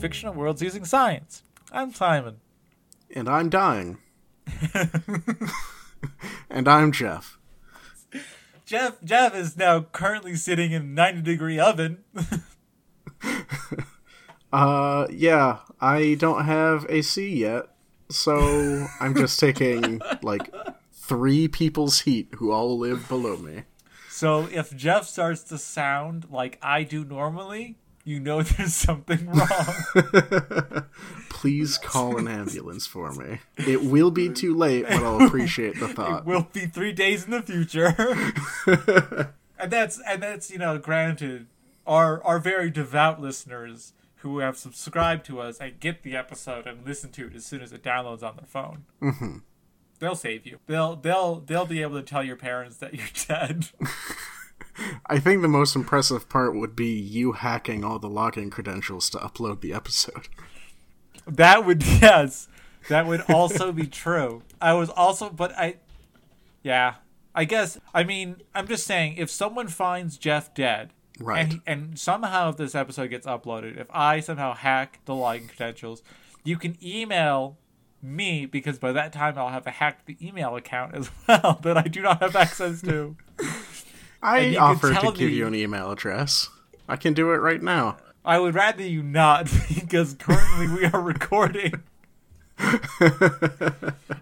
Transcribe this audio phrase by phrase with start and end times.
[0.00, 1.42] fictional worlds using science.
[1.72, 2.36] I'm Simon.
[3.14, 3.98] And I'm dying.
[6.50, 7.38] and I'm Jeff.
[8.64, 12.04] Jeff Jeff is now currently sitting in a 90 degree oven.
[14.52, 17.64] uh yeah, I don't have AC yet.
[18.10, 20.54] So I'm just taking like
[20.92, 23.64] three people's heat who all live below me.
[24.08, 30.84] So if Jeff starts to sound like I do normally, you know there's something wrong.
[31.28, 33.40] Please call an ambulance for me.
[33.58, 36.20] It will be too late, but I'll appreciate the thought.
[36.20, 37.94] It will be three days in the future.
[39.58, 41.46] and that's and that's, you know, granted,
[41.86, 46.84] our our very devout listeners who have subscribed to us and get the episode and
[46.84, 48.84] listen to it as soon as it downloads on their phone.
[49.00, 49.38] Mm-hmm.
[50.00, 50.58] They'll save you.
[50.66, 53.68] They'll they'll they'll be able to tell your parents that you're dead.
[55.06, 59.18] I think the most impressive part would be you hacking all the login credentials to
[59.18, 60.28] upload the episode.
[61.26, 62.48] That would yes.
[62.88, 64.42] That would also be true.
[64.60, 65.76] I was also but I
[66.62, 66.94] yeah.
[67.34, 71.40] I guess I mean I'm just saying if someone finds Jeff dead Right.
[71.52, 76.02] and and somehow if this episode gets uploaded, if I somehow hack the login credentials,
[76.44, 77.58] you can email
[78.00, 81.82] me because by that time I'll have hacked the email account as well that I
[81.82, 83.16] do not have access to.
[84.22, 86.48] I offered to give me- you an email address.
[86.88, 87.98] I can do it right now.
[88.24, 91.82] I would rather you not because currently we are recording.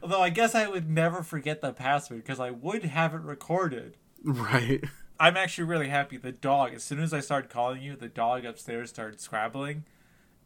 [0.03, 3.97] Although I guess I would never forget the password because I would have it recorded.
[4.23, 4.85] Right.
[5.19, 6.17] I'm actually really happy.
[6.19, 9.85] The dog, as soon as I started calling you, the dog upstairs started scrabbling.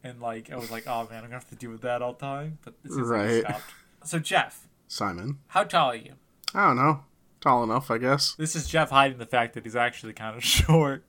[0.03, 2.13] And like I was like, oh man, I'm gonna have to deal with that all
[2.13, 2.57] the time.
[2.63, 3.43] But this is Right.
[3.43, 3.63] stopped.
[4.05, 5.39] So Jeff, Simon.
[5.47, 6.13] how tall are you?
[6.55, 7.03] I don't know.
[7.41, 8.35] Tall enough, I guess.
[8.35, 11.03] This is Jeff hiding the fact that he's actually kind of short.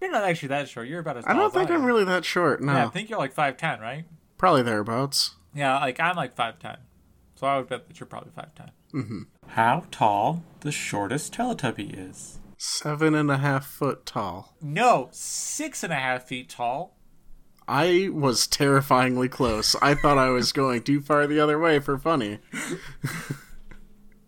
[0.00, 0.88] You're not actually that short.
[0.88, 1.86] You're about as I don't as think I I'm am.
[1.86, 2.60] really that short.
[2.62, 2.72] No.
[2.72, 4.04] Yeah, I think you're like five ten, right?
[4.38, 5.36] Probably thereabouts.
[5.54, 6.76] Yeah, like I'm like five ten,
[7.34, 8.70] so I would bet that you're probably five ten.
[8.92, 9.20] Mm-hmm.
[9.48, 12.38] How tall the shortest Teletubby is?
[12.58, 14.54] Seven and a half foot tall.
[14.60, 16.96] No, six and a half feet tall.
[17.68, 19.76] I was terrifyingly close.
[19.80, 22.40] I thought I was going too far the other way for funny.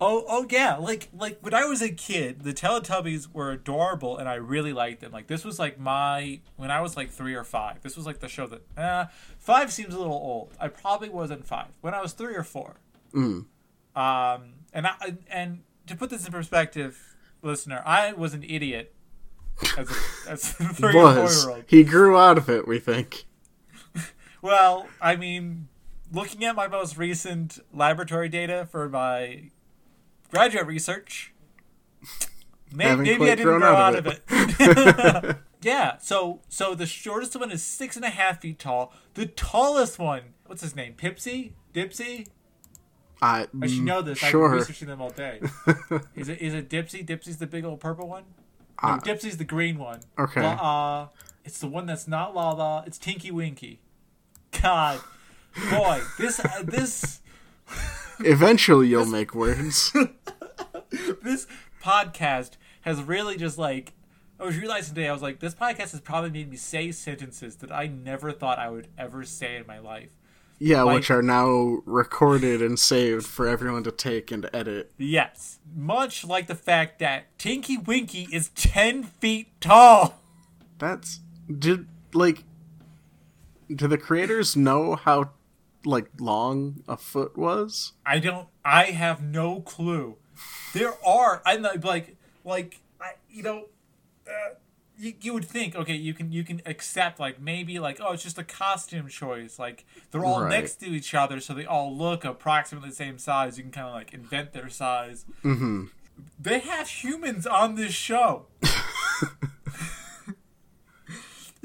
[0.01, 4.29] Oh, oh yeah, like like when I was a kid, the Teletubbies were adorable, and
[4.29, 5.13] I really liked them.
[5.13, 7.81] Like this was like my when I was like three or five.
[7.83, 9.07] This was like the show that uh,
[9.39, 10.53] five seems a little old.
[10.59, 12.77] I probably wasn't five when I was three or four.
[13.15, 13.47] Mm.
[13.95, 18.95] Um, and I and to put this in perspective, listener, I was an idiot
[19.79, 19.95] as a,
[20.31, 21.45] as a three or four Was.
[21.45, 21.65] year old.
[21.69, 23.27] He grew out of it, we think.
[24.45, 25.69] Well, I mean,
[26.13, 29.51] looking at my most recent laboratory data for my
[30.35, 31.33] graduate research,
[32.73, 35.37] may- Haven't maybe I didn't grow out out of of it.
[35.63, 38.93] yeah, so so the shortest one is six and a half feet tall.
[39.15, 40.95] The tallest one, what's his name?
[40.95, 41.53] Pipsy?
[41.73, 42.27] Dipsy?
[43.23, 44.23] I, I should know this.
[44.23, 44.49] I've Sure.
[44.51, 45.41] been researching them all day.
[46.17, 47.07] is it is it Dipsy?
[47.07, 48.25] Dipsy's the big old purple one.
[48.83, 50.01] No, Uh, Dipsy's the green one.
[50.19, 50.43] Okay.
[50.45, 51.07] Uh,
[51.45, 52.83] it's the one that's not Laa-Laa.
[52.87, 53.81] It's Tinky Winky.
[54.61, 55.01] God,
[55.71, 57.21] boy, this uh, this
[58.21, 59.93] Eventually, you'll make words.
[61.23, 61.47] this
[61.83, 62.53] podcast
[62.83, 63.93] has really just like
[64.39, 65.09] I was realizing today.
[65.09, 68.59] I was like, this podcast has probably made me say sentences that I never thought
[68.59, 70.11] I would ever say in my life.
[70.59, 74.93] Yeah, Like- which are now recorded and saved for everyone to take and edit.
[74.99, 80.21] Yes, much like the fact that Tinky Winky is ten feet tall.
[80.79, 81.21] That's
[81.59, 82.45] did like
[83.75, 85.31] do the creators know how
[85.85, 87.93] like long a foot was?
[88.07, 88.49] I don't.
[88.65, 90.17] I have no clue.
[90.73, 91.43] There are.
[91.47, 93.67] I'm not, like like I you know.
[94.27, 94.55] Uh,
[94.97, 98.23] you, you would think okay you can you can accept like maybe like oh it's
[98.23, 100.51] just a costume choice like they're all Right.
[100.51, 103.89] next to each other so they all look approximately the same size you can kind
[103.89, 105.87] of like invent their size Mm-hmm.
[106.41, 108.47] they have humans on this show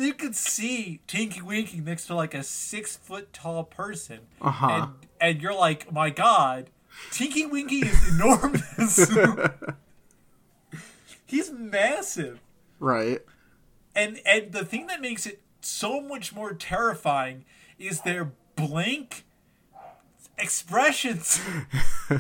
[0.05, 4.67] you could see Tinky Winky next to like a six foot tall person Uh-huh.
[4.69, 6.69] and and you're like my god
[7.11, 9.09] Tinky Winky is enormous
[11.25, 12.39] he's massive
[12.79, 13.19] Right.
[13.95, 17.43] and and the thing that makes it so much more terrifying
[17.77, 19.25] is their blank
[20.37, 21.41] expressions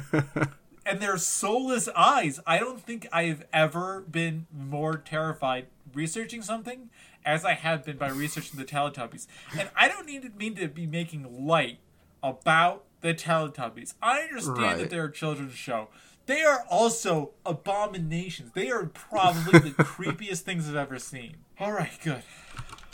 [0.85, 2.39] and their soulless eyes.
[2.45, 6.89] I don't think I've ever been more terrified researching something
[7.25, 9.27] as I have been by researching the Teletubbies.
[9.57, 11.79] And I don't need to mean to be making light
[12.23, 13.93] about the Teletubbies.
[14.01, 14.77] I understand Right.
[14.77, 15.89] that they're a children's show.
[16.25, 18.51] They are also abominations.
[18.53, 21.37] They are probably the creepiest things I've ever seen.
[21.59, 22.23] All right, good.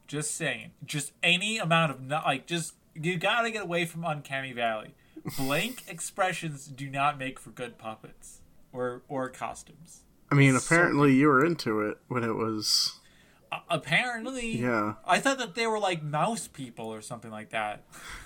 [0.07, 0.71] Just saying.
[0.85, 4.93] Just any amount of not like just you gotta get away from Uncanny Valley.
[5.37, 8.41] Blank expressions do not make for good puppets
[8.71, 10.03] or or costumes.
[10.31, 12.99] I mean, apparently you were into it when it was.
[13.51, 14.93] Uh, apparently, Yeah.
[15.05, 17.83] I thought that they were like mouse people or something like that.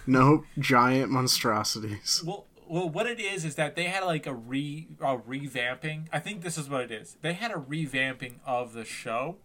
[0.07, 2.23] Nope, giant monstrosities.
[2.25, 6.05] Well, well, what it is is that they had like a re a revamping.
[6.13, 7.17] I think this is what it is.
[7.21, 9.37] They had a revamping of the show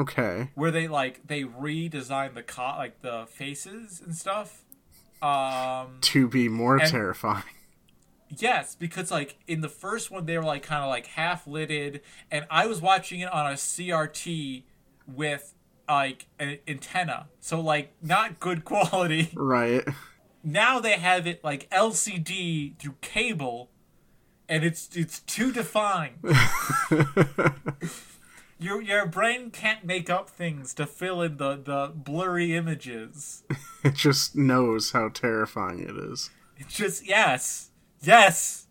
[0.00, 0.50] Okay.
[0.54, 4.62] where they like they redesigned the co- like the faces and stuff.
[5.22, 7.44] Um, To be more And- terrifying.
[8.28, 12.00] yes, because like in the first one they were like kind of like half lidded,
[12.30, 14.64] and I was watching it on a CRT
[15.06, 15.54] with
[15.88, 19.30] like an antenna, so like not good quality.
[19.34, 19.86] Right.
[20.42, 23.70] now they have it like LCD through cable,
[24.48, 26.18] and it's it's too defined.
[28.58, 33.42] your your brain can't make up things to fill in the the blurry images.
[33.84, 36.30] It just knows how terrifying it is.
[36.56, 37.70] It just yes,
[38.00, 38.61] yes.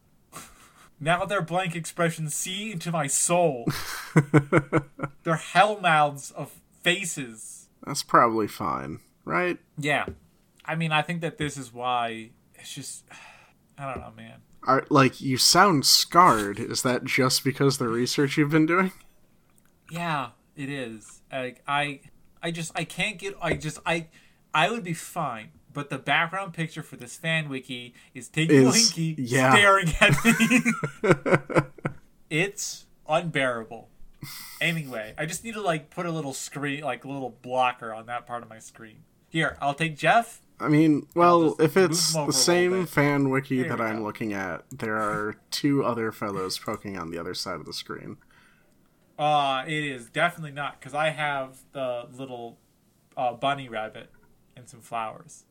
[1.03, 3.65] Now their blank expressions see into my soul.
[5.23, 6.53] They're hell mouths of
[6.83, 7.67] faces.
[7.83, 9.57] That's probably fine, right?
[9.79, 10.05] Yeah,
[10.63, 13.03] I mean, I think that this is why it's just.
[13.77, 14.41] I don't know, man.
[14.67, 16.59] Are, like, you sound scarred.
[16.59, 18.91] Is that just because the research you've been doing?
[19.89, 21.21] Yeah, it is.
[21.31, 22.01] Like I,
[22.43, 23.35] I just I can't get.
[23.41, 24.07] I just I,
[24.53, 25.49] I would be fine.
[25.73, 29.53] But the background picture for this fan wiki is Tinky Is- Winky yeah.
[29.53, 31.61] staring at me.
[32.29, 33.89] it's unbearable.
[34.59, 38.05] Anyway, I just need to like put a little screen, like a little blocker on
[38.07, 39.03] that part of my screen.
[39.29, 40.41] Here, I'll take Jeff.
[40.59, 44.03] I mean, well, if it's move 'em over the same fan wiki that I'm go.
[44.03, 48.17] looking at, there are two other fellows poking on the other side of the screen.
[49.17, 52.59] Uh, it is definitely not because I have the little
[53.17, 54.11] uh, bunny rabbit
[54.55, 55.45] and some flowers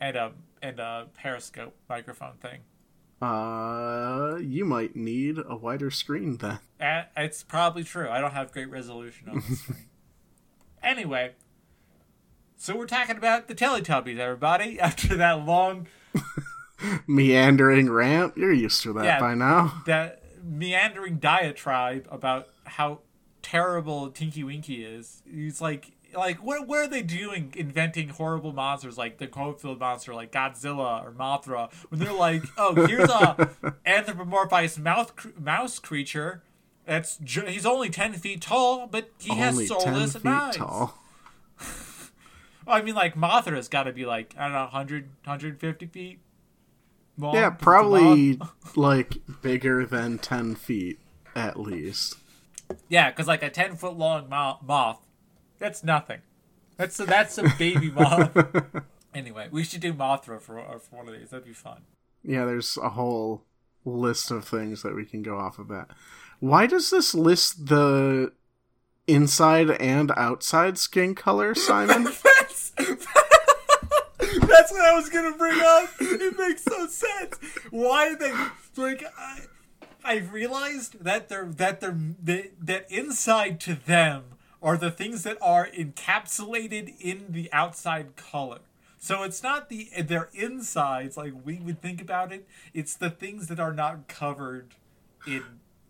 [0.00, 0.32] and a
[0.62, 2.60] and a periscope microphone thing.
[3.22, 6.58] Uh, you might need a wider screen then.
[6.80, 8.08] Uh, it's probably true.
[8.10, 9.86] I don't have great resolution on the screen.
[10.82, 11.32] anyway,
[12.56, 14.78] so we're talking about the Teletubbies, everybody.
[14.80, 15.86] After that long,
[17.06, 19.20] Meandering rant, you're used to that Yeah.
[19.20, 19.82] by now.
[19.86, 23.00] that meandering diatribe about how
[23.42, 25.22] terrible Tinky Winky is.
[25.28, 30.14] He's like, like, what, what are they doing inventing horrible monsters like the Cloverfield monster,
[30.14, 33.50] like Godzilla or Mothra, when they're like, oh, here's a
[33.86, 36.42] anthropomorphized mouse, mouse creature.
[36.84, 40.56] That's he's only ten feet tall, but he Only has 10 soulless feet minds.
[40.56, 40.98] tall.
[42.66, 46.18] Well, I mean, like Mothra's got to be like I don't know, 100, 150 feet.
[47.16, 48.40] Long, Yeah, if it's a probably
[48.76, 50.98] like bigger than 10 feet
[51.36, 52.16] at least.
[52.88, 55.05] Yeah, because like a ten foot long moth,
[55.58, 56.20] that's nothing.
[56.76, 58.36] That's a, that's a baby moth.
[59.14, 61.30] anyway, we should do Mothra for uh, for one of these.
[61.30, 61.82] That'd be fun.
[62.22, 63.44] Yeah, there's a whole
[63.84, 65.88] list of things that we can go off of that.
[66.40, 68.32] Why does this list the
[69.06, 72.04] inside and outside skin color, Simon?
[72.04, 75.90] that's that's what I was gonna bring up.
[76.00, 77.36] It makes no sense.
[77.70, 78.32] Why they
[78.76, 79.40] like I
[80.04, 84.35] I realized that they're that they're that, that inside to them
[84.66, 88.58] are the things that are encapsulated in the outside color.
[88.98, 92.48] So it's not the their insides like we would think about it.
[92.74, 94.74] It's the things that are not covered
[95.24, 95.44] in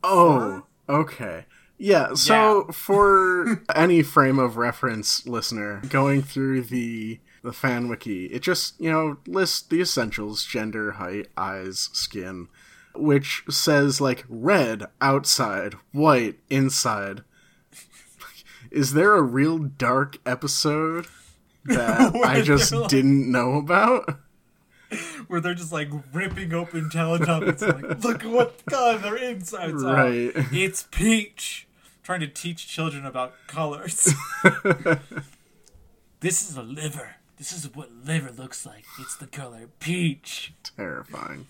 [0.04, 1.46] Oh, okay.
[1.78, 2.72] Yeah, so Yeah.
[2.72, 8.90] for any frame of reference listener going through the the fan wiki, it just, you
[8.90, 12.48] know, lists the essentials, gender, height, eyes, skin,
[12.94, 17.22] which says like red outside, white inside.
[18.76, 21.06] Is there a real dark episode
[21.64, 24.18] that I just like- didn't know about?
[25.26, 27.60] where they're just like ripping open Teletubbies.
[27.60, 29.94] like, look at what color their insides are.
[29.94, 30.30] Right.
[30.52, 31.66] It's peach.
[32.04, 34.14] Trying to teach children about colors.
[36.20, 37.16] this is a liver.
[37.36, 38.84] This is what liver looks like.
[39.00, 40.54] It's the color peach.
[40.76, 41.46] Terrifying.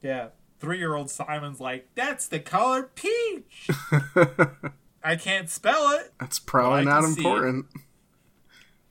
[0.00, 0.28] Yeah.
[0.58, 3.68] Three year old Simon's like, that's the color peach.
[5.04, 6.12] I can't spell it.
[6.18, 7.24] That's probably not can see it.
[7.26, 7.66] important.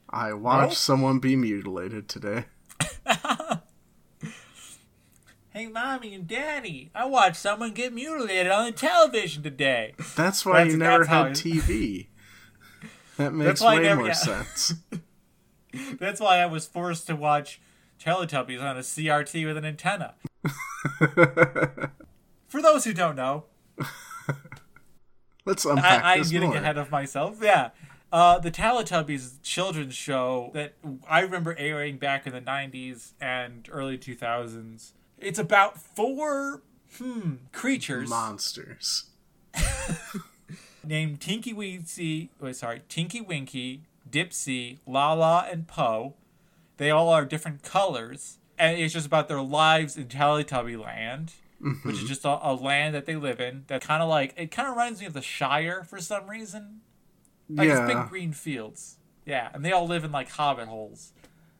[0.09, 0.77] I watched Nope.
[0.77, 2.45] someone be mutilated today.
[5.49, 9.93] Hey, mommy and daddy, I watched someone get mutilated on the television today.
[10.15, 12.07] That's why That's- you never had TV.
[13.17, 14.13] That makes way never- more yeah.
[14.13, 14.73] sense.
[15.99, 17.61] That's why I was forced to watch
[18.03, 20.15] Teletubbies on a CRT with an antenna.
[22.47, 23.43] For those who don't know,
[25.45, 26.57] Let's unpack I, I'm getting more.
[26.57, 27.39] ahead of myself.
[27.41, 27.69] Yeah.
[28.11, 30.73] Uh, the Teletubbies children's show that
[31.09, 34.91] I remember airing back in the 90s and early 2000s.
[35.17, 36.61] It's about four
[36.97, 39.05] hmm creatures Monsters.
[40.85, 46.13] named Tinky Winky, wait, sorry, Tinky Winky, Dipsy, Laa-Laa, and Po.
[46.77, 51.95] They all are different colors, and it's just about their lives in Teletubby Land, which
[51.95, 52.07] is mm-hmm.
[52.07, 53.63] just a, a land that they live in.
[53.67, 56.81] That kind of like it kind of reminds me of the Shire for some reason.
[57.49, 57.87] Like it's yeah.
[57.87, 58.97] big green fields.
[59.25, 61.13] Yeah, and they all live in like hobbit holes.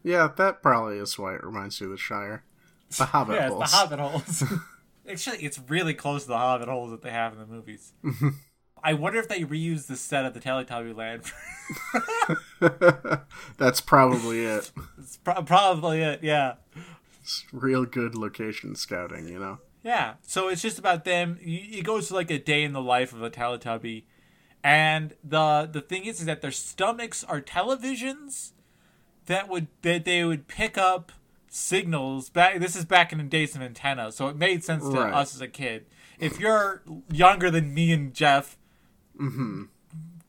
[0.03, 2.43] Yeah, that probably is why it reminds you of the Shire.
[2.97, 3.71] The Hobbit yeah, holes.
[3.71, 4.43] the hobbit holes.
[5.09, 7.93] Actually, it's really close to the hobbit holes that they have in the movies.
[8.03, 8.29] Mm-hmm.
[8.85, 11.31] I wonder if they reused the set of the Teletubby Land.
[13.57, 14.71] That's probably it.
[14.97, 16.21] it's pro- probably it.
[16.21, 16.55] Yeah.
[17.21, 19.59] It's real good location scouting, you know?
[19.83, 20.15] Yeah.
[20.21, 21.37] So it's just about them.
[21.41, 24.03] It goes to like a day in the life of a Teletubby,
[24.63, 28.51] and the the thing is, is that their stomachs are televisions
[29.25, 31.11] that would that they would pick up
[31.49, 32.59] signals back.
[32.59, 35.13] This is back in the days of antennas, so it made sense to Right.
[35.13, 35.85] us as a kid.
[36.19, 38.57] If you're younger than me and Jeff,
[39.19, 39.63] mm-hmm.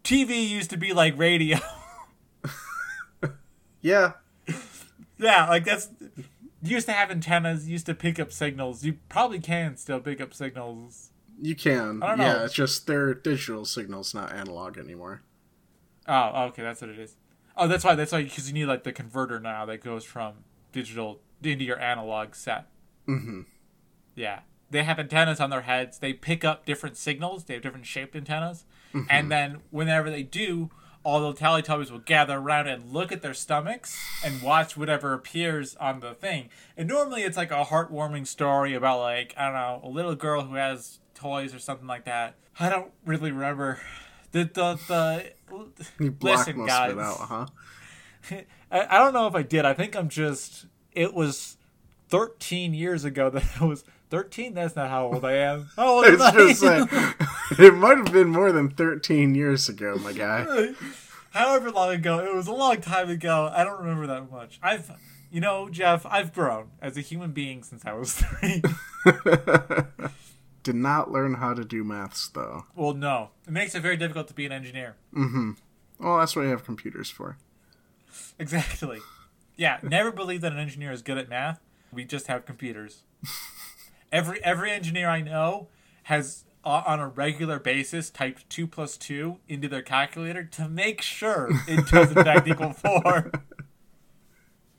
[0.03, 1.59] TV used to be like radio.
[3.85, 4.13] Yeah.
[5.19, 5.91] yeah, like that's.
[6.65, 8.85] Used to have antennas, used to pick up signals.
[8.85, 12.03] You probably can still pick up signals You can.
[12.03, 12.25] I don't know.
[12.25, 15.23] Yeah, it's just they're digital signals, not analog anymore.
[16.09, 17.17] Oh, okay, that's what it is.
[17.57, 17.95] Oh, that's why.
[17.95, 20.37] That's why because you need like the converter now that goes from
[20.73, 22.67] digital into your analog set.
[23.07, 23.43] Mm-hmm.
[24.15, 24.41] Yeah,
[24.71, 25.99] they have antennas on their heads.
[25.99, 27.45] They pick up different signals.
[27.45, 28.65] They have different shaped antennas,
[29.11, 30.71] and then whenever they do,
[31.05, 35.77] all the Teletubbies will gather around and look at their stomachs and watch whatever appears
[35.77, 36.49] on the thing.
[36.77, 40.43] And normally it's like a heartwarming story about like I don't know a little girl
[40.43, 42.37] who has toys or something like that.
[42.59, 43.81] I don't really remember.
[44.33, 46.13] The the the.
[46.21, 46.97] Listen, guys.
[46.97, 47.47] out, huh?
[48.71, 49.65] I, I don't know if I did.
[49.65, 50.67] I think I'm just.
[50.93, 51.57] It was
[52.09, 54.55] 13 years ago that I was 13.
[54.55, 55.69] That's not how old I am.
[55.77, 56.31] How old am It's I?
[56.33, 56.89] just like
[57.59, 60.73] it might have been more than thirteen years ago, my guy.
[61.31, 63.51] However long ago, it was a long time ago.
[63.55, 64.61] I don't remember that much.
[64.63, 64.91] I've,
[65.33, 68.63] you know, Jeff, I've grown as a human being since I was three.
[70.63, 72.65] Did not learn how to do maths though.
[72.75, 74.95] well, no, it makes it very difficult to be an engineer.
[75.15, 75.51] Mm hmm.
[75.99, 77.37] Well, that's what you have computers for.
[78.39, 79.01] Exactly.
[79.57, 81.61] Yeah, never believe that an engineer is good at math.
[81.93, 83.03] We just have computers.
[84.15, 85.71] Every every engineer I know
[86.05, 91.03] has uh, on a regular basis typed two plus two into their calculator to make
[91.03, 93.33] sure it does in fact equal four.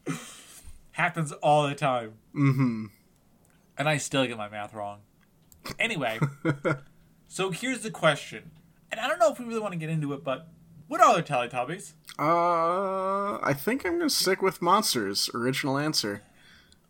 [0.92, 2.14] Happens all the time.
[2.34, 2.86] Mm-hmm.
[3.78, 5.00] And I still get my math wrong.
[5.78, 6.18] Anyway,
[7.28, 8.52] so here's the question.
[8.90, 10.48] And I don't know if we really want to get into it, but
[10.88, 11.92] what are the Teletubbies?
[12.18, 15.30] Uh, I think I'm gonna stick with monsters.
[15.34, 16.24] Original answer.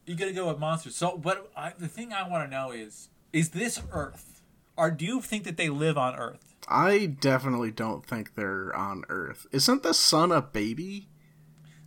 [0.05, 0.95] You gotta go with monsters.
[0.95, 4.41] So, what I, the thing I want to know is: is this Earth,
[4.77, 6.55] or do you think that they live on Earth?
[6.67, 9.47] I definitely don't think they're on Earth.
[9.51, 11.09] Isn't the sun a baby?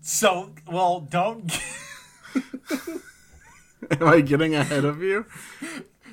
[0.01, 1.53] So, well, don't.
[3.91, 5.27] Am I getting ahead of you?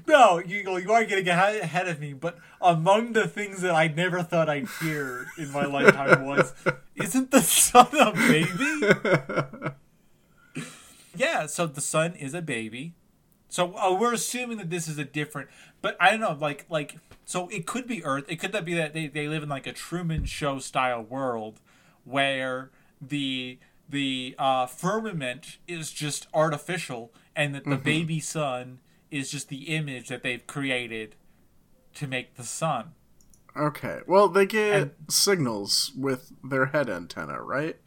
[0.07, 2.13] no, you you are getting ahead ahead of me.
[2.13, 6.53] But among the things that I never thought I'd hear in my lifetime was,
[6.95, 9.71] isn't the sun a baby?
[11.17, 11.45] yeah.
[11.47, 12.93] So the sun is a baby.
[13.49, 15.49] So uh, we're assuming that this is a different,
[15.81, 16.95] but I don't know, like like
[17.25, 18.25] so it could be Earth.
[18.27, 21.61] It could that be that they, they live in like a Truman Show style world
[22.03, 28.79] where the the uh, firmament is just artificial, and that the baby sun
[29.11, 31.15] is just the image that they've created
[31.93, 32.91] to make the sun.
[33.55, 33.99] Okay.
[34.07, 37.77] Well, they get And- signals with their head antenna, right?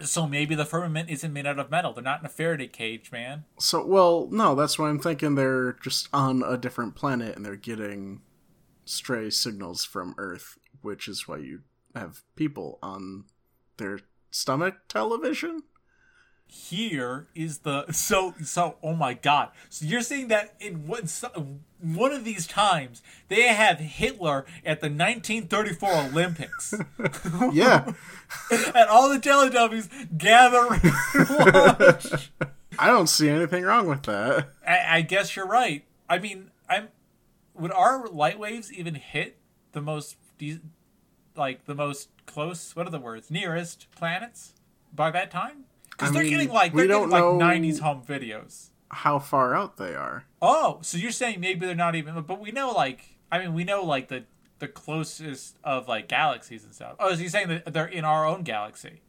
[0.00, 1.92] So maybe the firmament isn't made out of metal.
[1.92, 3.44] They're not in a Faraday cage, man.
[3.58, 7.56] So, well, no, that's why I'm thinking they're just on a different planet and they're
[7.56, 8.20] getting
[8.84, 11.60] stray signals from Earth, which is why you
[11.94, 13.24] have people on
[13.78, 14.00] their
[14.30, 15.62] stomach television.
[16.48, 21.06] Here is the so so oh my god so you're saying that in one
[21.80, 26.74] one of these times they have hitler at the 1934 olympics
[27.52, 27.92] Yeah.
[28.50, 30.68] and all the teletubbies gather
[31.28, 32.30] watch.
[32.78, 34.50] I don't see anything wrong with that.
[34.66, 36.88] I, I guess you're right i mean i'm
[37.54, 39.36] would our light waves even hit
[39.72, 40.16] the most
[41.36, 44.54] like the most close what are the words nearest planets
[44.94, 45.65] by that time
[45.96, 49.76] because they're mean, getting like they're getting don't like 90s home videos How far out
[49.76, 50.24] they are.
[50.42, 53.64] Oh, so you're saying maybe they're not even, but we know like I mean we
[53.64, 54.24] know like the
[54.58, 56.96] the closest of like galaxies and stuff.
[56.98, 59.02] Oh, is he saying that they're in our own galaxy?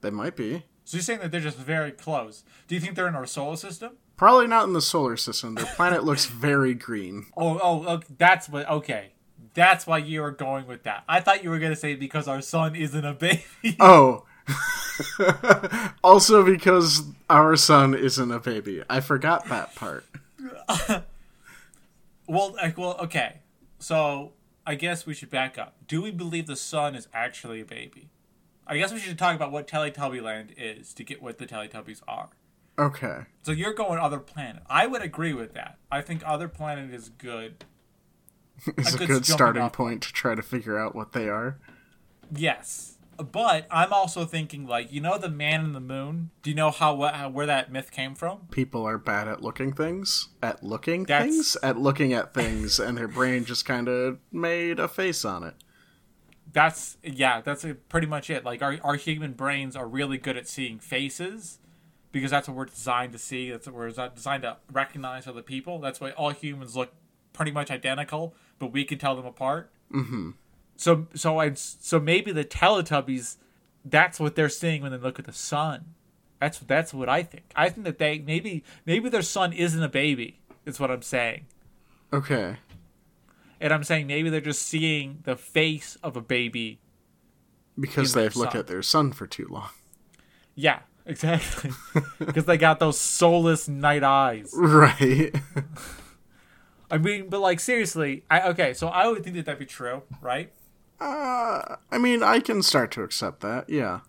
[0.00, 0.64] They might be.
[0.84, 2.44] So you're saying that they're just very close.
[2.68, 3.96] Do you think they're in our solar system?
[4.16, 5.56] Probably not in the solar system.
[5.56, 7.26] Their planet looks very green.
[7.36, 8.06] Oh, oh, okay.
[8.16, 8.68] that's what.
[8.70, 9.12] Okay,
[9.54, 11.04] that's why you were going with that.
[11.08, 13.76] I thought you were gonna say because our sun isn't a baby.
[13.80, 14.24] Oh.
[16.04, 18.82] also because our son isn't a baby.
[18.88, 20.04] I forgot that part.
[22.28, 23.40] well, like, well, okay.
[23.78, 24.32] So
[24.66, 25.74] I guess we should back up.
[25.86, 28.08] Do we believe the sun is actually a baby?
[28.66, 32.02] I guess we should talk about what Teletubby Land is to get what the Teletubbies
[32.08, 32.30] are.
[32.78, 33.20] Okay.
[33.42, 34.62] So you're going other planet.
[34.68, 35.78] I would agree with that.
[35.90, 37.64] I think other planet is good.
[38.76, 41.58] is a, good good starting point to try to figure out what they are.
[42.34, 42.95] Yes.
[43.16, 46.30] But I'm also thinking like, you know the man in the moon?
[46.42, 48.46] Do you know how, what, how where that myth came from?
[48.50, 52.96] People are bad at looking things, at looking That's- things, at looking at things, and
[52.98, 55.54] their brain just kind of made a face on it.
[56.52, 58.44] That's yeah, that's uh, pretty much it.
[58.44, 61.58] Like our our human brains are really good at seeing faces
[62.12, 63.50] because that's what we're designed to see.
[63.50, 65.80] That's what we're designed to recognize other people.
[65.80, 66.94] That's why all humans look
[67.34, 69.70] pretty much identical, but we can tell them apart.
[69.92, 70.30] Mm-hmm.
[70.76, 73.36] So so I so maybe the Teletubbies,
[73.84, 75.94] that's what they're seeing when they look at the sun.
[76.40, 77.44] That's that's what I think.
[77.56, 80.38] I think that they maybe maybe their son isn't a baby.
[80.64, 81.46] Is what I'm saying.
[82.12, 82.56] Okay.
[83.60, 86.78] And I'm saying maybe they're just seeing the face of a baby
[87.78, 89.70] Because they've looked at their son for too long.
[90.54, 91.70] Yeah, exactly.
[92.18, 94.50] Because they got those soulless night eyes.
[94.54, 95.34] Right.
[96.90, 98.74] I mean, but like seriously, I okay.
[98.74, 100.52] So I would think that that'd be true, right?
[101.00, 103.68] Uh, I mean, I can start to accept that.
[103.68, 104.00] Yeah.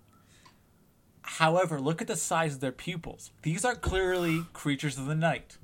[1.21, 3.32] However, look at the size of their pupils.
[3.41, 5.58] These are clearly creatures of the night.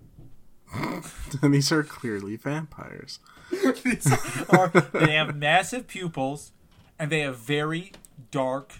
[0.73, 1.03] And
[1.53, 3.19] these are clearly vampires.
[4.49, 6.51] Are, they have massive pupils,
[6.97, 7.91] and they have very
[8.31, 8.73] dark.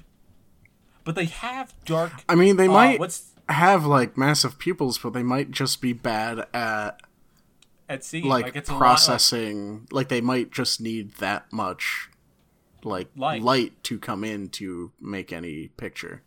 [1.04, 2.12] But they have dark.
[2.28, 5.94] I mean, they uh, might what's have like massive pupils, but they might just be
[5.94, 7.02] bad at
[7.88, 8.24] at sea?
[8.24, 9.88] like, it's a lot, processing.
[9.92, 12.10] like, they might just need that much
[12.86, 13.42] like Light.
[13.42, 16.22] light to come in to make any picture.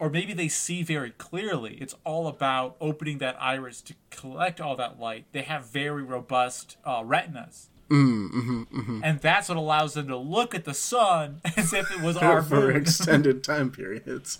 [0.00, 1.74] or maybe they see very clearly.
[1.80, 5.24] It's all about opening that iris to collect all that light.
[5.32, 7.68] They have very robust uh, retinas.
[7.90, 12.16] Mm, And that's what allows them to look at the sun as if it was
[12.28, 12.76] our for moon.
[12.76, 14.38] extended time periods.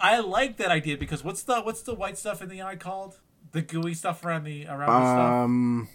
[0.00, 3.18] I like that idea because what's the what's the white stuff in the eye called?
[3.52, 5.32] The gooey stuff around the around the stuff.
[5.44, 5.88] Um,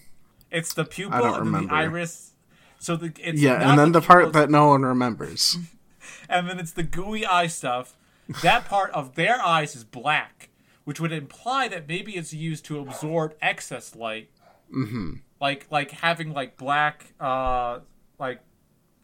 [0.50, 2.32] It's the pupil and the iris.
[2.82, 5.56] So the it's yeah, and then the, part that no one remembers.
[6.30, 7.96] and then it's the gooey eye stuff.
[8.41, 10.50] That part of their eyes is black,
[10.84, 14.32] which would imply that maybe it's used to absorb excess light.
[14.76, 15.17] Mm-hmm.
[15.39, 17.82] Like like having like black, uh,
[18.17, 18.41] like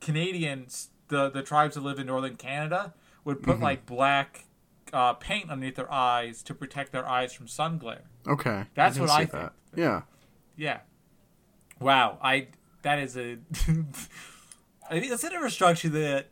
[0.02, 4.46] Canadians, the the tribes that live in northern Canada would put like black
[4.92, 8.06] uh, paint underneath their eyes to protect their eyes from sun glare.
[8.28, 9.32] Okay, That's can what I that.
[9.32, 9.52] think.
[9.76, 10.02] Yeah,
[10.56, 10.80] Yeah.
[11.80, 12.18] Wow.
[12.24, 12.48] I
[12.88, 13.38] that is a.
[14.90, 16.28] I think that's an instruction that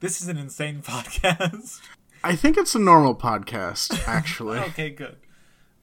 [0.00, 1.82] this is an insane podcast.
[2.24, 4.58] I think it's a normal podcast actually.
[4.58, 5.16] okay, good.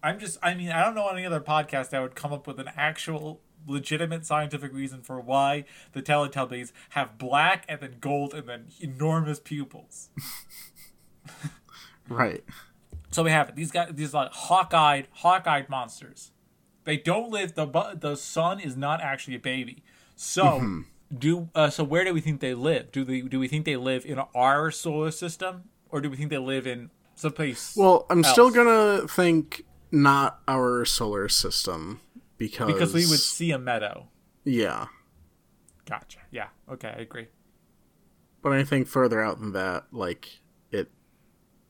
[0.01, 0.39] I'm just.
[0.41, 3.41] I mean, I don't know any other podcast that would come up with an actual
[3.67, 9.39] legitimate scientific reason for why the Teletubbies have black and then gold and then enormous
[9.39, 10.09] pupils.
[12.07, 12.43] right.
[13.11, 13.55] So we have it.
[13.55, 16.31] These guys, these like hawk-eyed, hawk-eyed monsters.
[16.85, 17.53] They don't live.
[17.53, 19.83] the The sun is not actually a baby.
[20.21, 20.83] So
[21.17, 21.85] do uh, so.
[21.85, 22.91] Where do we think they live?
[22.91, 26.29] Do they do we think they live in our solar system, or do we think
[26.29, 27.73] they live in someplace?
[27.77, 32.01] Well, I'm still gonna think not our solar system
[32.37, 34.09] because because we would see a meadow.
[34.43, 34.87] yeah.
[35.85, 36.19] Gotcha.
[36.31, 36.49] Yeah.
[36.69, 37.27] Okay, I agree.
[38.41, 40.91] But I think further out than that, like it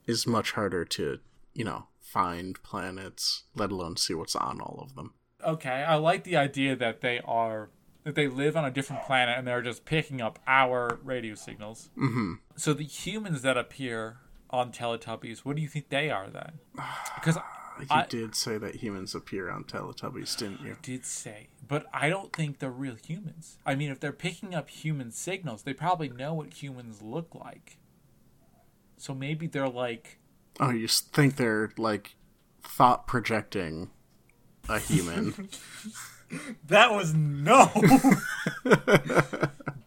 [0.06, 1.20] is much harder to,
[1.54, 5.14] you know, find planets, let alone see what's on all of them.
[5.46, 7.70] Okay, I like the idea that they are
[8.04, 11.90] that they live on a different planet and they're just picking up our radio signals.
[11.96, 12.34] Mm-hmm.
[12.56, 14.18] So the humans that appear
[14.50, 16.52] on Teletubbies, what do you think they are then?
[17.14, 17.36] Because
[17.80, 20.76] You I- did say that humans appear on Teletubbies, didn't you?
[20.82, 23.56] did say, but I don't think they're real humans.
[23.64, 27.78] I mean, if they're picking up human signals, they probably know what humans look like.
[28.98, 30.18] So maybe they're like,
[30.58, 32.16] Oh, you think they're like
[32.62, 33.90] thought projecting
[34.68, 35.48] a human?
[36.66, 37.70] that was no.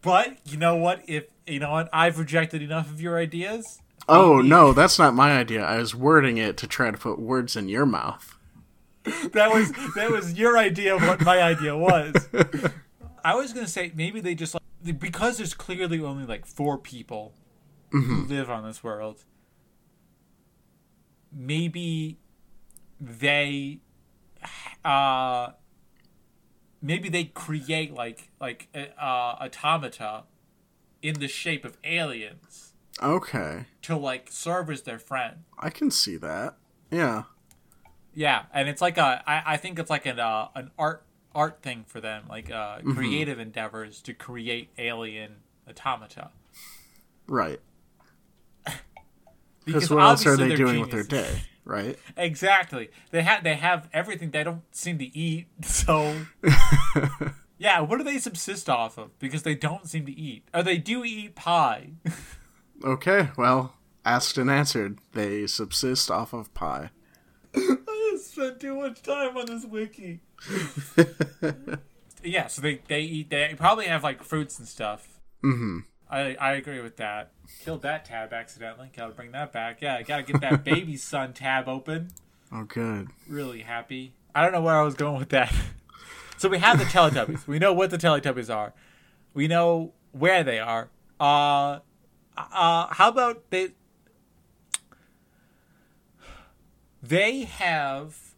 [0.02, 1.02] but you know what?
[1.06, 3.80] If you know what, I've rejected enough of your ideas.
[4.08, 5.64] oh no, that's not my idea.
[5.64, 8.36] I was wording it to try to put words in your mouth.
[9.32, 12.14] That was that was your idea of what my idea was.
[13.24, 17.34] I was gonna say maybe they just like because there's clearly only like four people
[17.90, 19.24] who live on this world.
[21.32, 22.18] Maybe
[23.00, 23.80] they,
[24.84, 25.50] uh,
[26.84, 29.00] maybe they create like like uh,
[29.40, 30.24] automata
[31.02, 33.64] in the shape of aliens Okay.
[33.82, 35.38] to like serve as their friend.
[35.58, 36.56] I can see that.
[36.90, 37.24] Yeah.
[38.14, 41.02] Yeah, and it's like a I, I think it's like an uh, an art
[41.34, 45.36] art thing for them, like uh, creative endeavors to create alien
[45.68, 46.30] automata.
[47.26, 47.60] Right.
[49.64, 51.40] Because what else are they doing with their day?
[51.64, 51.98] Right.
[52.16, 52.90] Exactly.
[53.10, 55.46] They have they have everything they don't seem to eat.
[55.62, 56.14] So
[57.58, 59.18] yeah, what do they subsist off of?
[59.18, 60.44] Because they don't seem to eat.
[60.52, 61.92] Or they do eat pie.
[62.84, 63.30] Okay.
[63.38, 63.74] Well,
[64.04, 64.98] asked and answered.
[65.12, 66.90] They subsist off of pie.
[67.54, 70.20] I just spent too much time on this wiki.
[72.22, 73.30] yeah, so they they eat.
[73.30, 75.20] They probably have like fruits and stuff.
[75.42, 75.78] Mm-hmm.
[76.10, 77.32] I I agree with that.
[77.64, 78.90] Killed that tab accidentally.
[78.96, 79.80] Gotta bring that back.
[79.80, 82.10] Yeah, gotta get that baby son tab open.
[82.52, 83.08] Oh, good.
[83.28, 84.14] Really happy.
[84.34, 85.52] I don't know where I was going with that.
[86.36, 87.46] so we have the Teletubbies.
[87.46, 88.72] we know what the Teletubbies are.
[89.32, 90.88] We know where they are.
[91.18, 91.80] Uh,
[92.36, 93.70] uh, how about they?
[97.02, 98.34] They have.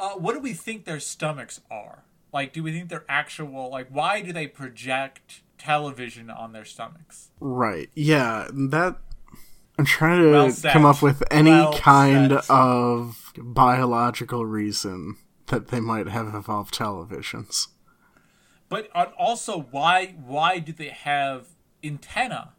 [0.00, 2.04] Uh, what do we think their stomachs are?
[2.32, 3.70] Like, do we think they're actual?
[3.70, 7.30] Like, why do they project television on their stomachs?
[7.40, 7.90] Right.
[7.94, 8.48] Yeah.
[8.52, 8.96] That.
[9.78, 12.50] I'm trying to Well come up with any Well kind said.
[12.50, 15.16] of biological reason
[15.46, 17.68] that they might have evolved televisions.
[18.68, 21.46] But also, why why do they have
[21.82, 22.54] antenna?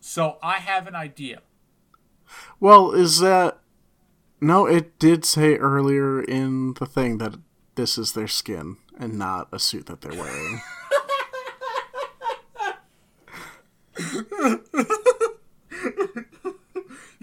[0.00, 1.40] So I have an idea.
[2.60, 3.58] Well, is that.
[4.40, 7.36] No, it did say earlier in the thing that
[7.76, 10.60] this is their skin and not a suit that they're wearing.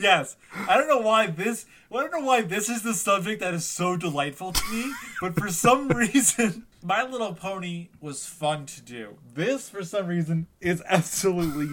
[0.02, 0.36] Yes,
[0.68, 1.66] I don't know why this.
[1.92, 4.92] I don't know why this is the subject that is so delightful to me.
[5.22, 9.18] But for some reason, My Little Pony was fun to do.
[9.36, 11.70] This, for some reason, is absolutely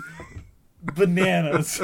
[0.83, 1.81] bananas.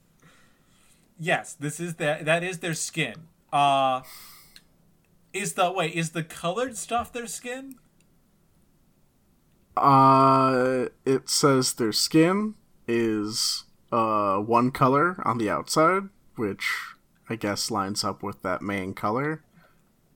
[1.18, 2.24] yes, this is that.
[2.24, 3.28] That is their skin.
[3.52, 4.02] Uh,
[5.34, 5.92] is the wait?
[5.94, 7.74] Is the colored stuff their skin?
[9.78, 12.54] Uh, it says their skin
[12.86, 16.04] is uh one color on the outside,
[16.36, 16.66] which
[17.28, 19.42] I guess lines up with that main color,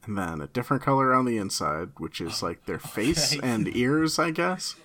[0.05, 3.47] and then a different color on the inside, which is like their face Okay.
[3.47, 4.77] and ears, I guess.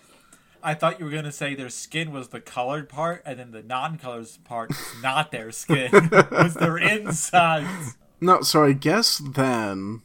[0.63, 3.63] I thought you were gonna say their skin was the colored part, and then the
[3.63, 5.91] non-colored part is not their skin.
[6.31, 7.97] was their insides.
[8.19, 10.01] No, so I guess then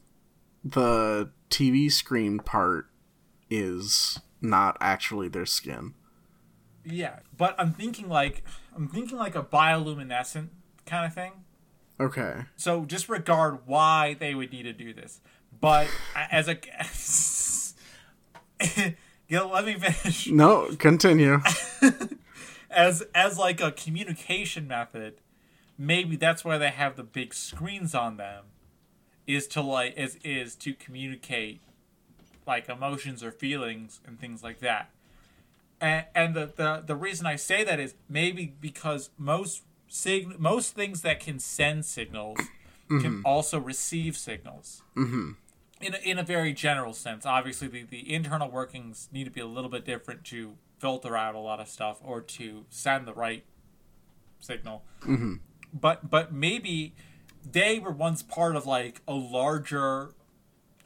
[0.63, 2.87] the TV screen part
[3.51, 5.95] is not actually their skin.
[6.85, 8.43] Yeah, but I'm thinking like
[8.75, 10.49] I'm thinking like a bioluminescent
[10.87, 11.33] kind of thing.
[12.01, 12.45] Okay.
[12.57, 15.21] So just regard why they would need to do this.
[15.61, 16.57] But as a
[19.29, 20.29] yeah, let me finish.
[20.29, 21.41] No, continue.
[22.71, 25.21] As as like a communication method,
[25.77, 28.45] maybe that's why they have the big screens on them,
[29.27, 31.61] is to like is is to communicate
[32.47, 34.91] like emotions or feelings and things like that.
[35.81, 40.75] And and the the, the reason I say that is maybe because most sig- most
[40.75, 42.39] things that can send signals
[43.01, 44.83] can also receive signals.
[44.97, 45.31] Mm-hmm.
[45.81, 49.41] In a, in a very general sense, obviously the, the internal workings need to be
[49.41, 53.15] a little bit different to filter out a lot of stuff or to send the
[53.15, 53.45] right
[54.41, 54.83] signal.
[55.03, 55.35] Mm-hmm.
[55.73, 56.95] But but maybe
[57.51, 60.11] they were once part of like a larger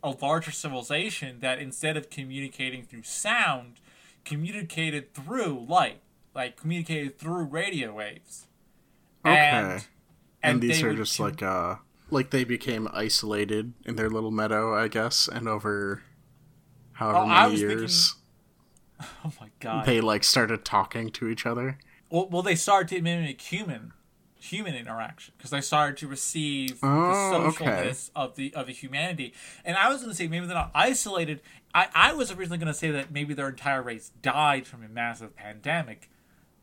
[0.07, 3.81] a larger civilization that instead of communicating through sound,
[4.25, 6.01] communicated through light,
[6.35, 8.47] like communicated through radio waves.
[9.25, 9.35] Okay.
[9.37, 9.87] And,
[10.43, 11.77] and these are just com- like uh
[12.11, 16.03] like they became isolated in their little meadow, I guess, and over
[16.93, 18.15] however Oh, many years
[19.25, 19.85] oh my god.
[19.87, 21.79] they like started talking to each other.
[22.11, 23.93] well, well, they started to mimic human
[24.39, 27.65] human interaction because they started to receive Oh, the okay.
[27.65, 29.33] socialness of the of the humanity.
[29.65, 31.41] And I was going to say maybe they're not isolated.
[31.75, 34.89] I I was originally going to say that maybe their entire race died from a
[34.89, 36.11] massive pandemic.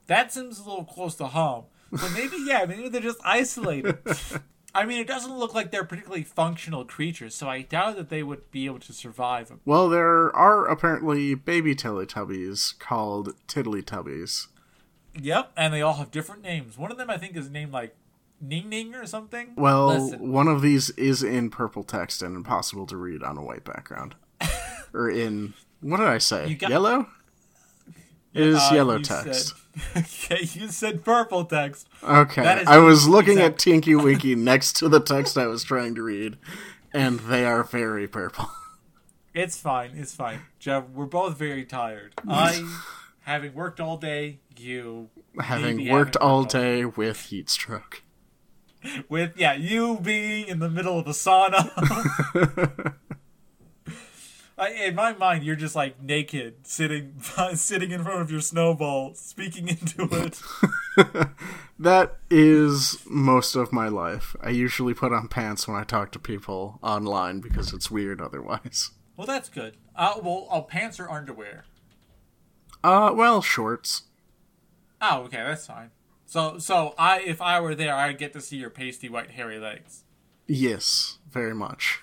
[0.08, 1.66] That seems a little close to home.
[1.92, 3.98] But maybe yeah, maybe they're just isolated.
[4.76, 8.24] I mean, it doesn't look like they're particularly functional creatures, so I doubt that they
[8.24, 9.52] would be able to survive.
[9.66, 14.48] Well, there are apparently baby Teletubbies called Tiddlytubbies.
[15.20, 16.78] Yep, and they all have different names.
[16.78, 17.96] One of them I think is named like
[18.42, 19.54] Ning Ning or something.
[19.56, 20.32] Well, Listen.
[20.32, 24.16] one of these is in purple text and impossible to read on a white background.
[24.94, 26.56] or in What did I say?
[26.56, 27.08] Got- yellow?
[28.34, 29.54] It is Uh, yellow text.
[29.94, 31.88] Said, okay, you said purple text.
[32.04, 32.64] Okay.
[32.66, 36.02] I was the looking at Tinky Winky next to the text I was trying to
[36.02, 36.38] read,
[36.92, 38.50] and they are very purple.
[39.36, 39.92] It's fine.
[39.96, 40.42] It's fine.
[40.60, 42.14] Jeff, we're both very tired.
[42.28, 42.64] I,
[43.24, 45.10] having worked all day, you
[45.40, 48.04] Having worked all worked day with heat stroke.
[49.10, 52.94] with yeah, you being in the middle of a sauna.
[54.56, 57.16] I, in my mind, you're just like naked, sitting
[57.56, 60.40] sitting in front of your snowball, speaking into it.
[61.80, 64.36] That is most of my life.
[64.42, 68.92] I usually put on pants when I talk to people online because it's weird otherwise.
[69.18, 69.76] Well, that's good.
[69.96, 71.66] Uh, well, oh, pants or underwear?
[72.84, 74.04] Uh, well, shorts.
[75.02, 75.92] Oh, okay, that's fine.
[76.26, 79.60] So, so I, if I were there, I'd get to see your pasty white hairy
[79.60, 80.04] legs.
[80.48, 82.00] Yes, very much.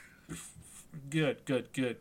[1.09, 1.99] Good, good, good.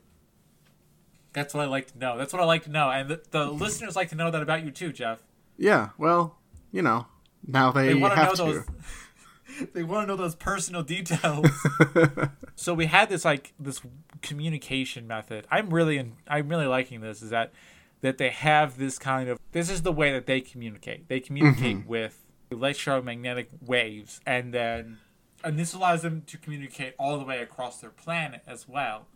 [1.33, 2.17] That's what I like to know.
[2.17, 4.63] That's what I like to know, and the, the listeners like to know that about
[4.63, 5.23] you too, Jeff.
[5.57, 6.37] Yeah, well,
[6.71, 7.07] you know,
[7.45, 8.65] now they, They want to have know those.
[9.73, 11.47] they want to know those personal details.
[12.55, 13.81] so we had this like this
[14.21, 15.47] communication method.
[15.51, 17.21] I'm really in, I'm really liking this.
[17.21, 17.51] Is that
[18.01, 21.07] that they have this kind of this is the way that they communicate.
[21.07, 24.97] They communicate with electromagnetic waves, and then
[25.43, 29.07] and this allows them to communicate all the way across their planet as well.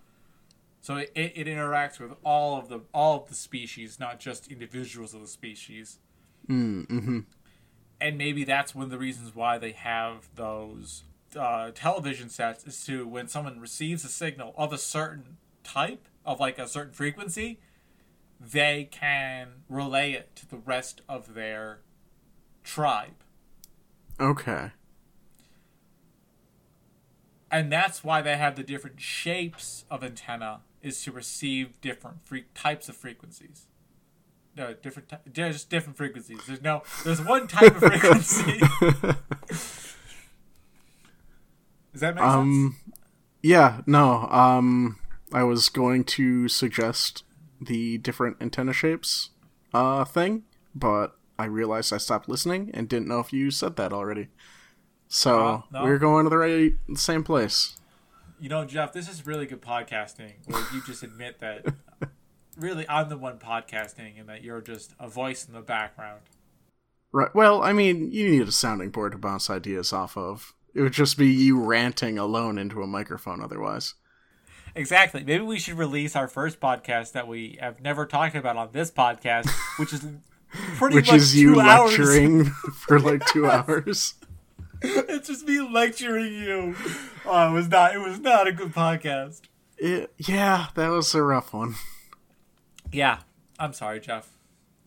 [0.81, 4.51] So it, it, it interacts with all of the all of the species, not just
[4.51, 5.99] individuals of the species
[6.49, 7.19] Mm, mm-hmm.
[8.01, 11.03] and maybe that's one of the reasons why they have those
[11.39, 16.39] uh, television sets is to when someone receives a signal of a certain type of
[16.39, 17.59] like a certain frequency
[18.39, 21.79] they can relay it to the rest of their
[22.63, 23.15] tribe
[24.19, 24.71] Okay.
[27.51, 32.37] and that's why they have the different shapes of antenna is to receive different fre-
[32.53, 33.65] types of frequencies
[34.55, 38.59] no different ty- there's different frequencies there's no there's one type of frequency
[41.91, 42.75] does that make sense Um,
[43.41, 44.27] yeah, no.
[44.29, 44.97] Um,
[45.33, 47.23] I was going to suggest
[47.65, 49.29] the different antenna shapes,
[49.73, 50.43] uh, thing,
[50.75, 54.27] but I realized I stopped listening and didn't know if you said that already.
[55.07, 55.83] So Uh, no.
[55.83, 57.77] we're going to the right, same place.
[58.39, 61.65] You know, Jeff, this is really good podcasting where you just admit that
[62.57, 66.21] really I'm the one podcasting and that you're just a voice in the background.
[67.11, 67.33] Right.
[67.35, 70.53] Well, I mean, you need a sounding board to bounce ideas off of.
[70.73, 73.93] It would just be you ranting alone into a microphone otherwise.
[74.75, 75.23] Exactly.
[75.23, 78.89] Maybe we should release our first podcast that we have never talked about on this
[78.91, 80.05] podcast, which is
[80.77, 81.97] pretty Which much is you two hours.
[81.97, 84.15] lecturing for like two hours.
[84.81, 86.75] it's just me lecturing you.
[87.25, 87.93] Oh, it was not.
[87.95, 89.41] It was not a good podcast.
[89.77, 91.75] It, yeah, that was a rough one.
[92.91, 93.19] Yeah,
[93.59, 94.29] I'm sorry, Jeff.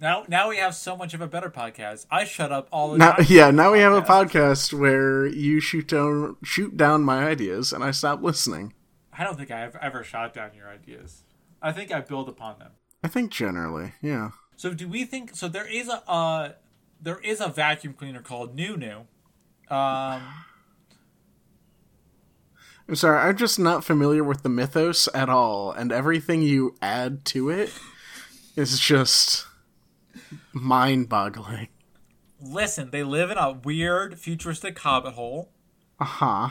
[0.01, 2.07] Now, now we have so much of a better podcast.
[2.11, 3.27] I shut up all the Now, time.
[3.29, 7.83] yeah, now we have a podcast where you shoot down shoot down my ideas, and
[7.85, 8.75] I stop listening.
[9.18, 11.22] I don't think I've ever shot down your ideas.
[11.62, 12.72] I think I build upon them.
[13.02, 14.31] I think generally, yeah.
[14.57, 16.52] So do we think so there is a uh
[17.00, 19.07] there is a vacuum cleaner called Noo-Noo.
[19.68, 20.22] Um
[22.88, 27.24] I'm sorry, I'm just not familiar with the mythos at all, and everything you add
[27.26, 27.72] to it
[28.55, 29.44] is just
[30.52, 31.68] mind-boggling.
[32.40, 35.50] listen, they live in a weird futuristic hobbit hole.
[35.98, 36.48] Uh huh.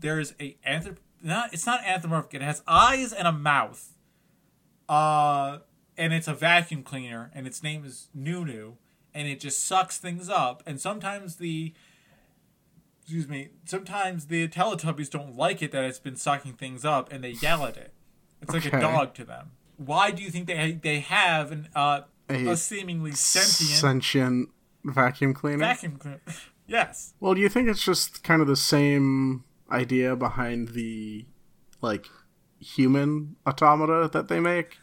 [0.00, 3.92] There's a anthrop not it's not anthropomorphic, it has eyes and a mouth.
[4.88, 5.58] Uh
[5.96, 8.74] and it's a vacuum cleaner and its name is Noo-Noo
[9.12, 11.74] and it just sucks things up and sometimes the
[13.02, 17.24] excuse me, sometimes the Teletubbies don't like it that it's been sucking things up and
[17.24, 17.94] they yell at it.
[18.42, 19.52] It's like a dog to them.
[19.78, 24.48] Why do you think they they have an uh, A a seemingly sentient Sentient
[24.84, 25.58] vacuum cleaner.
[25.58, 26.20] vacuum cleaner?
[26.66, 27.14] yes.
[27.20, 31.26] well, do you think it's just kind of the same idea behind the
[31.80, 32.06] like
[32.60, 34.78] human automata that they make?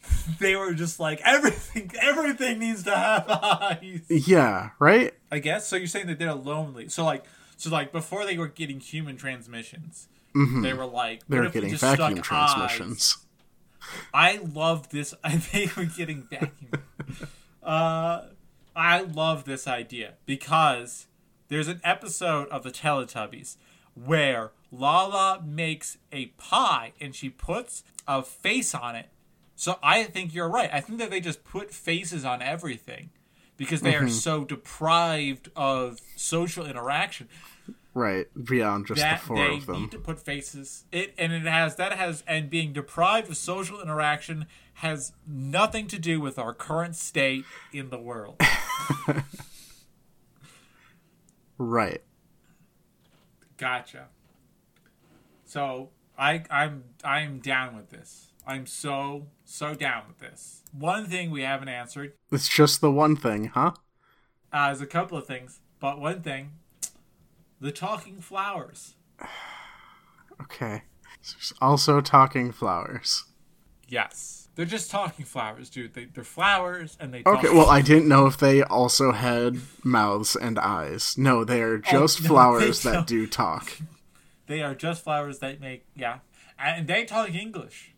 [0.38, 1.90] They were just like everything.
[2.00, 4.06] Everything needs to have eyes.
[4.08, 5.12] Yeah, right?
[5.30, 5.66] I guess.
[5.66, 6.88] So you're saying that they're lonely.
[6.88, 7.24] So like,
[7.56, 11.70] so like before they were getting human transmissions, they were like they were we getting
[11.70, 12.54] just vacuum stuck eyes?
[12.54, 13.16] transmissions.
[14.14, 15.14] I love this.
[15.24, 16.82] I think we're getting vacuum.
[17.62, 18.22] uh,
[18.76, 21.06] I love this idea because
[21.48, 23.56] there's an episode of the Teletubbies
[24.04, 29.08] where Laa-Laa makes a pie and she puts a face on it.
[29.56, 30.70] So I think you're right.
[30.72, 33.10] I think that they just put faces on everything
[33.56, 34.08] because they are mm-hmm.
[34.08, 37.28] so deprived of social interaction
[37.94, 39.80] Right, beyond just that the four they of them.
[39.80, 43.80] need to put faces it and it has that has and being deprived of social
[43.80, 48.40] interaction has nothing to do with our current state in the world.
[51.58, 52.02] Right.
[53.58, 54.06] Gotcha.
[55.44, 58.32] So I I'm I'm down with this.
[58.46, 60.62] I'm so so down with this.
[60.72, 63.72] One thing we haven't answered It's just the one thing, huh?
[64.52, 66.52] uh, is a couple of things, but one thing,
[67.60, 68.94] the talking flowers.
[70.40, 70.84] Okay.
[71.20, 73.24] There's also talking flowers.
[73.88, 75.94] Yes, they're just talking flowers, dude.
[75.94, 77.22] They, they're flowers and they.
[77.22, 77.38] Talk.
[77.38, 81.16] Okay, well, I didn't know if they also had mouths and eyes.
[81.16, 83.30] No, they're just Oh, no, flowers that don't.
[83.30, 83.78] talk.
[84.48, 86.18] they are just flowers that make yeah,
[86.58, 87.94] and they talk English.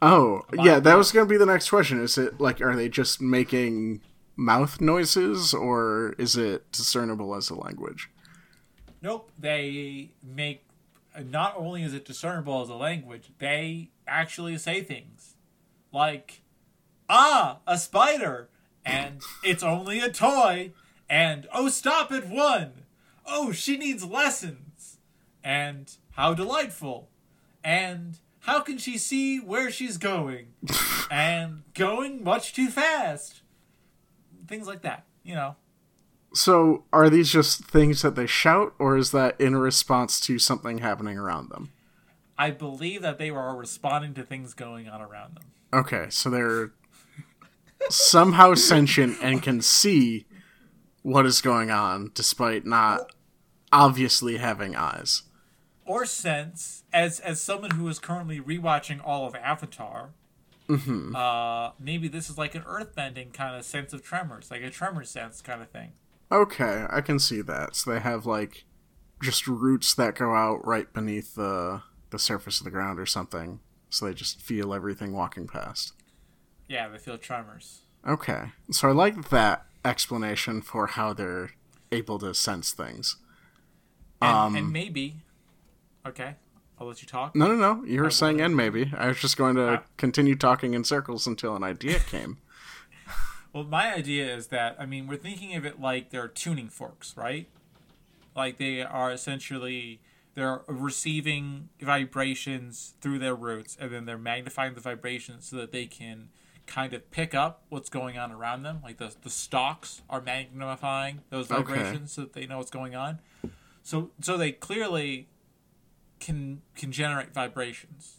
[0.00, 2.00] Oh, yeah, that was going to be the next question.
[2.00, 4.02] Is it like, are they just making
[4.36, 8.08] mouth noises or is it discernible as a language?
[9.02, 10.62] Nope, they make.
[11.20, 15.35] Not only is it discernible as a language, they actually say things
[15.92, 16.42] like,
[17.08, 18.48] "Ah, a spider,"
[18.84, 20.72] and "It's only a toy,"
[21.08, 22.84] and "Oh, stop at one,"
[23.24, 24.98] "Oh, she needs lessons,"
[25.42, 27.10] and "How delightful,"
[27.62, 30.54] and "How can she see where she's going?"
[31.10, 33.42] and "Going much too fast."
[34.46, 35.56] Things like that, you know.
[36.34, 40.78] So, are these just things that they shout or is that in response to something
[40.78, 41.72] happening around them?
[42.38, 45.44] I believe that they were responding to things going on around them.
[45.72, 46.72] Okay, so they're
[47.90, 50.26] somehow sentient and can see
[51.02, 53.12] what is going on despite not
[53.72, 55.22] obviously having eyes.
[55.84, 60.10] or sense as as someone who is currently rewatching all of Avatar.
[61.14, 65.04] Uh, maybe this is like an earthbending kind of sense of tremors, like a tremor
[65.04, 65.92] sense kind of thing.
[66.32, 67.76] Okay, I can see that.
[67.76, 68.64] So they have like
[69.22, 73.60] just roots that go out right beneath the the surface of the ground or something.
[73.96, 75.94] So they just feel everything walking past.
[76.68, 77.80] Yeah, they feel tremors.
[78.06, 78.52] Okay.
[78.70, 81.52] So I like that explanation for how they're
[81.90, 83.16] able to sense things.
[84.20, 85.16] And, Um, and maybe,
[86.06, 86.34] okay,
[86.78, 87.34] I'll let you talk.
[87.34, 87.84] No, no, no.
[87.84, 88.92] You were saying and maybe.
[88.96, 89.82] I was just going to Ah.
[89.96, 92.36] continue talking in circles until an idea came.
[93.54, 97.16] Well, my idea is that I mean we're thinking of it like they're tuning forks,
[97.16, 97.48] right?
[98.34, 100.00] Like they are essentially
[100.36, 105.86] they're receiving vibrations through their roots, and then they're magnifying the vibrations so that they
[105.86, 106.28] can
[106.66, 108.80] kind of pick up what's going on around them.
[108.84, 111.62] Like the the stalks are magnifying those Okay.
[111.62, 113.18] vibrations so that they know what's going on.
[113.82, 115.28] So so they clearly
[116.20, 118.16] can can generate vibrations.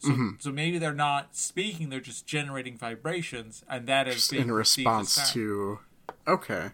[0.00, 0.28] So, Mm-hmm.
[0.40, 5.78] so maybe they're not speaking; they're just generating vibrations, and that is in response to.
[6.26, 6.70] Okay.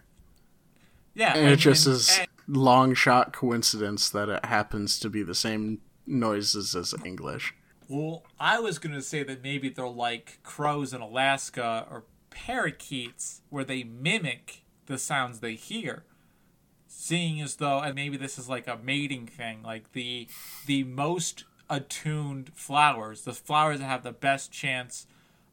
[1.13, 5.21] yeah, And, it just and- is and- long shot coincidence that it happens to be
[5.23, 7.53] the same noises as English.
[7.87, 13.63] well, I was gonna say that maybe they're like crows in Alaska or parakeets, where
[13.63, 16.03] they mimic the sounds they hear,
[16.87, 20.27] seeing as though, and maybe this is like a mating thing, like the
[20.65, 25.05] the most attuned flowers, the flowers that have the best chance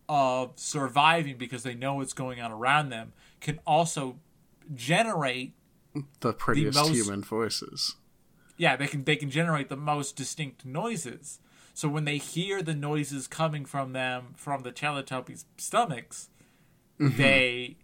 [0.09, 4.18] of surviving because they know what's going on around them, can also
[4.74, 5.52] generate
[6.20, 7.96] The prettiest most- human voices.
[8.56, 11.40] yeah they can they can generate the most distinct noises
[11.74, 16.28] so when they hear the noises coming from them from the teletubbies stomachs
[16.98, 17.16] mm-hmm.
[17.16, 17.76] they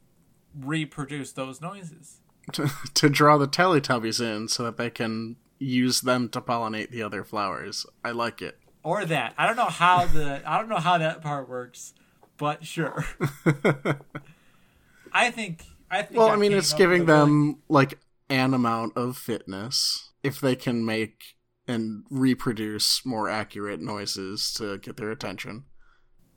[0.58, 2.18] reproduce those noises
[2.54, 7.00] To, to draw the Teletubbies in so that they can use them to pollinate the
[7.00, 7.86] other flowers.
[8.04, 8.58] I like it.
[8.82, 11.94] or that i don't know how the i don't know how that part works
[12.36, 13.04] but sure
[15.12, 19.16] i think i think Well, I I mean, it's giving them like an amount of
[19.16, 21.36] fitness if they can make
[21.68, 25.64] and reproduce more accurate noises to get their attention,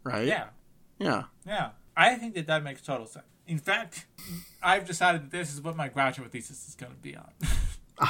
[0.04, 0.28] right?
[0.28, 0.50] yeah
[1.00, 1.24] Yeah.
[1.48, 4.06] yeah i think that that makes total sense in fact
[4.62, 7.32] i've decided that this is what my graduate thesis is going to be on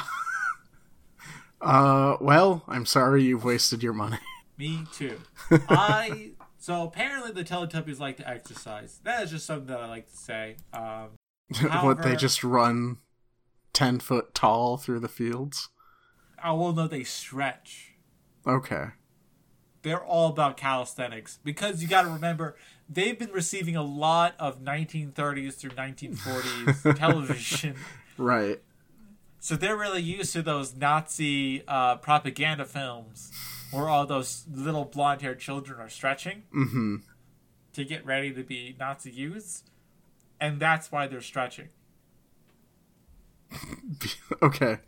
[1.60, 4.18] Uh, well, I'm sorry you've wasted your money.
[4.58, 5.18] Me too.
[5.68, 9.00] I so apparently the Teletubbies like to exercise.
[9.04, 10.56] That is just something that I like to say.
[10.72, 11.10] Um,
[11.82, 12.98] what they just run
[13.72, 15.68] ten foot tall through the fields?
[16.42, 17.92] I will know they stretch.
[18.46, 18.86] Okay.
[19.82, 22.56] They're all about calisthenics because you got to remember
[22.88, 27.76] they've been receiving a lot of 1930s through 1940s television,
[28.18, 28.60] Right.
[29.38, 33.30] so they're really used to those Nazi uh, propaganda films
[33.70, 36.96] where all those little blonde-haired children are stretching Mm-hmm.
[37.74, 39.62] to get ready to be Nazi youths,
[40.40, 41.68] and that's why they're stretching.
[44.42, 44.78] Okay.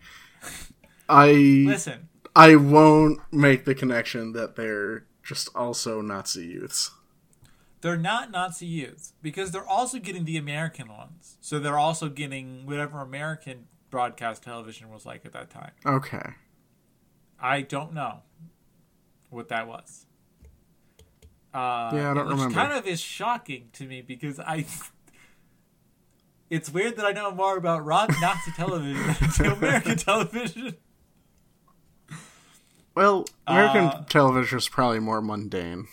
[1.08, 1.30] I
[1.66, 6.90] Listen, I won't make the connection that they're just also Nazi youths.
[7.80, 11.38] they're not Nazi youths because they're also getting the American ones.
[11.40, 15.72] So they're also getting whatever American broadcast television was like at that time.
[15.86, 16.30] Okay.
[17.40, 18.18] I don't know
[19.30, 20.04] what that was.
[21.54, 22.54] Uh, Yeah, I don't which remember.
[22.54, 24.66] kind of is shocking to me because I.
[26.50, 30.76] It's weird that I know more about rock Nazi television than American television.
[32.94, 35.86] Well, American Uh, television is probably more mundane.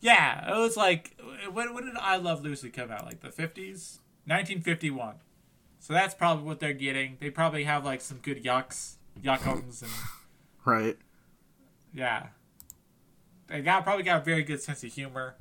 [0.00, 1.18] Yeah, it was like
[1.52, 3.04] when, when did I Love Lucy come out?
[3.04, 5.16] Like the fifties, nineteen fifty one.
[5.80, 7.16] So that's probably what they're getting.
[7.20, 9.90] They probably have like some good yucks, yuckums, and
[10.64, 10.98] Right.
[11.92, 12.26] yeah,
[13.48, 15.34] they got probably got a very good sense of humor.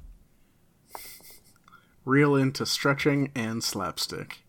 [2.07, 4.43] Real into stretching and slapstick.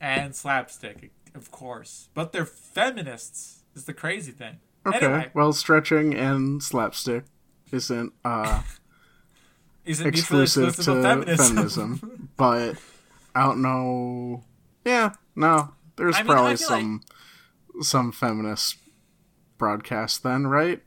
[0.00, 2.08] and slapstick, of course.
[2.14, 3.62] But they're feminists.
[3.74, 4.60] Is the crazy thing.
[4.86, 5.04] Okay.
[5.04, 7.24] Anyway, Well, stretching and slapstick
[7.72, 8.62] isn't uh,
[9.84, 11.46] is it mutually exclusive to feminism?
[11.46, 12.76] feminism, but
[13.34, 14.44] I don't know.
[14.84, 15.74] Yeah, no.
[15.96, 17.02] There's I mean, probably some
[17.82, 18.76] some feminist
[19.58, 20.82] broadcast then, right?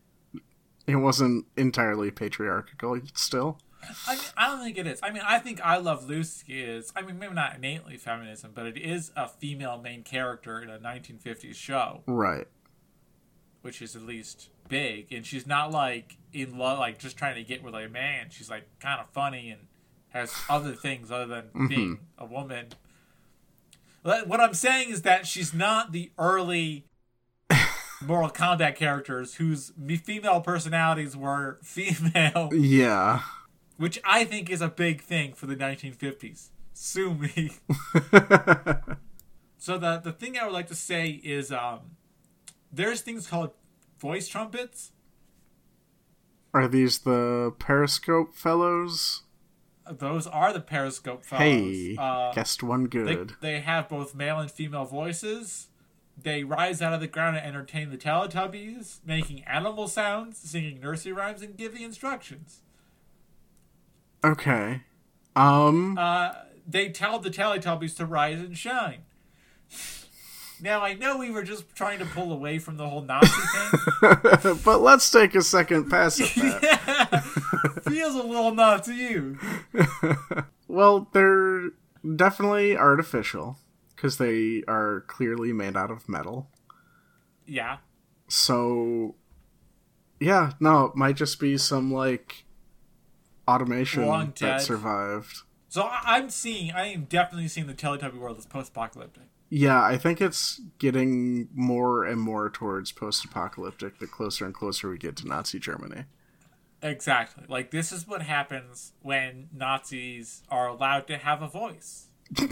[0.88, 3.59] It wasn't entirely patriarchal still.
[4.07, 4.99] I mean, I don't think it is.
[5.03, 6.91] I mean, I think I Love Lucy is.
[6.95, 10.78] I mean, maybe not innately feminism, but it is a female main character in a
[10.80, 12.47] 1950s show, Right.
[13.61, 15.11] which is at least big.
[15.11, 18.28] And she's not like in love, like just trying to get with a man.
[18.30, 19.61] She's like kind of funny and
[20.09, 21.67] has other things other than mm-hmm.
[21.67, 22.67] being a woman.
[24.03, 26.86] What what I'm saying is that she's not the early
[28.01, 29.71] Mortal Kombat characters whose
[30.03, 33.21] female personalities were female, Yeah.
[33.78, 36.49] Which I think is a big thing for the 1950s.
[36.73, 37.51] Sue me.
[39.57, 41.80] So the the thing I would like to say is um,
[42.71, 43.51] there's things called
[43.99, 44.91] voice trumpets.
[46.53, 49.23] Are these the Periscope fellows?
[49.89, 51.43] Those are the Periscope fellows.
[51.43, 53.34] Hey, uh, guessed one they, good.
[53.41, 55.67] they have both male and female voices.
[56.19, 61.13] They rise out of the ground and entertain the Teletubbies, making animal sounds, singing nursery
[61.13, 62.61] rhymes, and giving instructions.
[64.32, 64.82] Okay.
[65.36, 65.97] Um.
[65.97, 66.34] Uh,
[66.67, 68.99] they tell the Teletubbies to rise and shine.
[70.59, 73.28] Now I know we were just trying to pull away from the whole Nazi
[74.01, 74.59] thing.
[74.65, 77.82] but let's take a second pass at that.
[77.88, 78.91] Feels a little Nazi.
[78.91, 79.39] to you.
[80.67, 81.69] well, they're
[82.15, 83.59] definitely artificial
[83.95, 86.49] because they are clearly made out of metal.
[87.45, 87.78] Yeah.
[88.28, 89.13] So,
[90.19, 92.45] yeah, no, it might just be some like
[93.47, 95.41] automation Long that survived.
[95.69, 99.23] So I'm seeing, I am definitely seeing the Teletubby world as post-apocalyptic.
[99.49, 104.97] Yeah, I think it's getting more and more towards post-apocalyptic the closer and closer we
[104.97, 106.05] get to Nazi Germany.
[106.81, 107.43] Exactly.
[107.47, 112.07] Like this is what happens when Nazis are allowed to have a voice.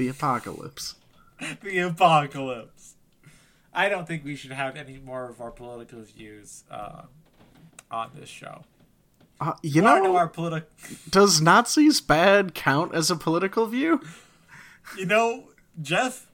[0.00, 0.94] The apocalypse.
[1.62, 2.94] the apocalypse.
[3.74, 7.02] I don't think we should have any more of our political views uh,
[7.90, 8.64] on this show.
[9.40, 10.68] Uh, you know political.
[11.08, 14.00] does Nazis bad count as a political view?
[14.98, 15.44] You know,
[15.80, 16.26] Jeff.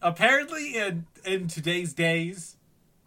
[0.00, 2.56] Apparently, in in today's days,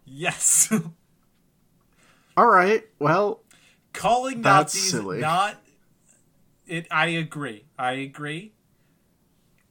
[0.04, 0.72] yes,
[2.36, 3.40] All right, well,
[3.92, 5.18] calling That's Nazis silly.
[5.20, 5.60] not.
[6.66, 6.86] It.
[6.90, 7.64] I agree.
[7.78, 8.52] I agree.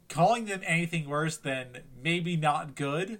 [0.09, 3.19] Calling them anything worse than maybe not good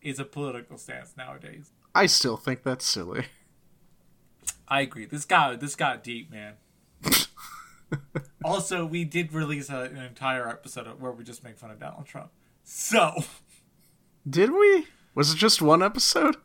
[0.00, 1.72] is a political stance nowadays.
[1.94, 3.26] I still think that's silly.
[4.74, 5.04] I agree.
[5.04, 6.54] This got this got deep, man.
[8.44, 12.06] also, we did release a, an entire episode where we just make fun of Donald
[12.06, 12.32] Trump.
[12.64, 13.22] So,
[14.28, 14.88] Did we?
[15.14, 16.38] Was it just one episode?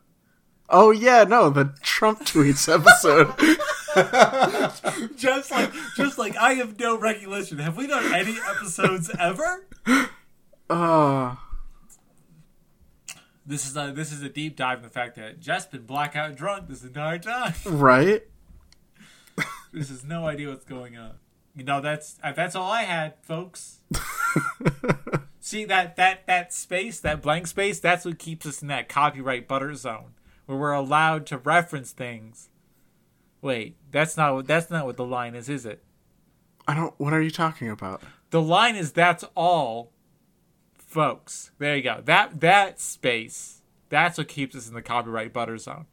[0.68, 3.34] Oh yeah, no, the Trump tweets episode.
[5.16, 7.58] just like just like I have no recollection.
[7.58, 9.66] Have we done any episodes ever?
[10.70, 11.34] uh
[13.50, 16.36] This is a this is a deep dive in the fact that Jeff's been blackout
[16.36, 17.52] drunk this entire time.
[17.66, 18.22] right?
[19.72, 21.14] This has no idea what's going on.
[21.56, 23.80] You know that's uh, that's all I had, folks.
[25.40, 29.48] See that that that space, that blank space, that's what keeps us in that copyright
[29.48, 30.14] butter zone
[30.46, 32.50] where we're allowed to reference things.
[33.42, 35.82] Wait, that's not what that's not what the line is, is it?
[36.68, 38.00] I don't what are you talking about?
[38.30, 39.90] The line is that's all
[40.90, 41.52] folks.
[41.58, 42.00] There you go.
[42.04, 45.86] That that space, that's what keeps us in the copyright butter zone.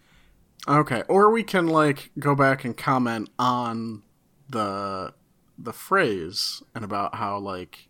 [0.68, 4.04] Okay, or we can like go back and comment on
[4.50, 5.14] the
[5.58, 7.88] the phrase and about how like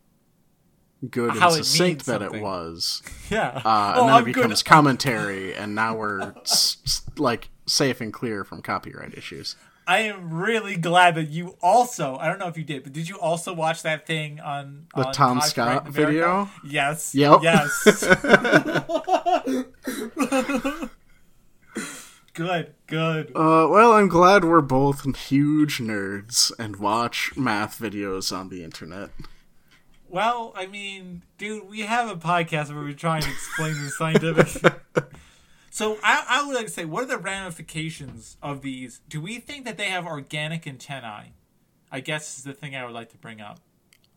[1.09, 3.01] good How and succinct means that it was.
[3.29, 3.61] Yeah.
[3.63, 4.35] Uh, Oh, and then I'm it good.
[4.35, 9.55] becomes commentary and now we're s- s- like safe and clear from copyright issues.
[9.87, 12.17] I am really glad that you also.
[12.17, 15.07] I don't know if you did, but did you also watch that thing on The
[15.07, 16.49] on Tom Scott video?
[16.65, 17.15] Yes.
[17.15, 17.39] Yep.
[17.41, 18.03] Yes.
[22.33, 22.73] good.
[22.85, 23.31] Good.
[23.33, 29.11] Uh, well, I'm glad we're both huge nerds and watch math videos on the internet.
[30.09, 34.73] Well, I mean, dude, we have a podcast where we try and explain the scientific.
[35.77, 38.99] so I, I would like to say, what are the ramifications of these?
[39.07, 41.33] Do we think that they have organic antennae?
[41.91, 43.59] I guess is the thing I would like to bring up.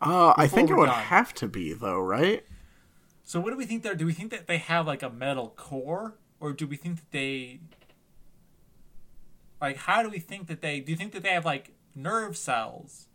[0.01, 1.05] Uh, I think it would done.
[1.05, 2.47] have to be though, right?
[3.25, 3.95] So what do we think there?
[3.95, 7.11] Do we think that they have like a metal core, or do we think that
[7.11, 7.61] they
[9.61, 10.81] like how do we think that they?
[10.81, 13.09] Do you think that they have like nerve cells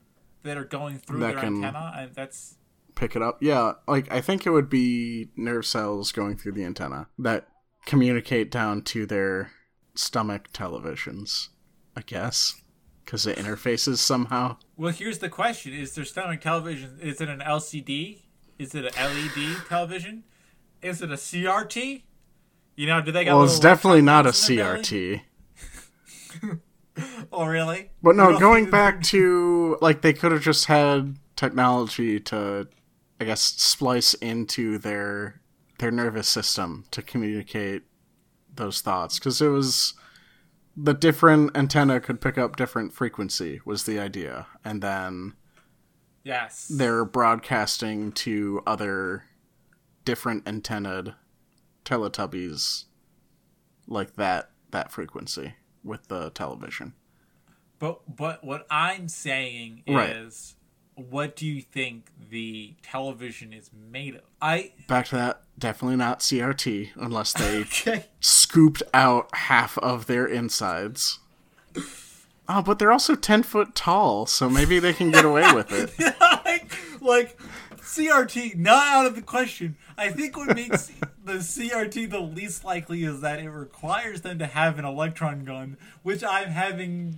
[0.43, 1.93] that are going through That their antenna?
[1.98, 2.58] And that's
[2.93, 3.39] Pick it up.
[3.41, 7.48] Yeah, like I think it would be nerve cells going through the antenna that
[7.86, 9.52] communicate down to their
[9.96, 11.50] stomach televisions.
[11.98, 12.62] I guess
[13.06, 14.58] because it interfaces somehow.
[14.76, 14.92] well.
[14.92, 16.98] Here's the question: Is their stomach television?
[17.02, 18.22] Is it an LCD?
[18.58, 20.24] Is it an LED television?
[20.82, 22.04] Is it a CRT?
[22.76, 23.36] You know, do they got?
[23.36, 25.24] Well, it's definitely not a electrons in their belly?
[26.42, 26.62] CRT.
[27.32, 27.90] Oh, really?
[28.02, 32.70] But no, going back to like they could have just had technology to,
[33.20, 35.42] I guess, splice into their
[35.80, 37.84] their nervous system to communicate
[38.53, 39.93] those thoughts because it was
[40.78, 45.34] the different antenna could pick up different frequency was the idea, and then
[46.23, 46.67] Yes.
[46.67, 49.26] they're broadcasting to other
[50.05, 51.13] different antennaed
[51.86, 52.86] Teletubbies
[53.88, 56.93] like that that frequency with the television.
[57.80, 60.15] But but what I'm saying Right.
[60.98, 64.22] Is, what do you think the television is made of?
[64.41, 68.06] I Back to that, definitely not CRT unless they okay.
[68.20, 71.20] scooped out half of their insides.
[72.48, 75.91] Oh, but they're also 10 foot tall, so maybe they can get away with it.
[76.46, 76.72] like,
[77.02, 77.39] like
[77.78, 79.78] CRT not out of the question.
[79.98, 80.91] I think what makes
[81.24, 85.78] the CRT the least likely is that it requires them to have an electron gun,
[86.04, 87.16] which I'm having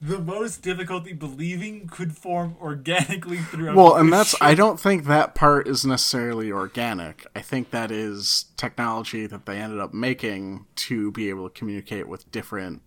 [0.00, 3.74] the most difficulty believing could form organically through.
[3.74, 4.52] Well, and that's, evolution.
[4.52, 7.26] I don't think that part is necessarily organic.
[7.34, 12.08] I think that is technology that they ended up making to be able to communicate
[12.08, 12.82] with different,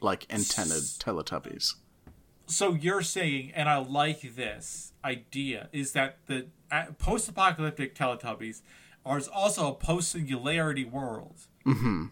[0.00, 1.74] like, antennaed Teletubbies.
[2.46, 6.48] So you're saying, and I like this idea, is that the
[6.98, 8.62] post-apocalyptic Teletubbies
[9.06, 11.46] are also a post-singularity world.
[11.64, 12.06] Mm-hmm.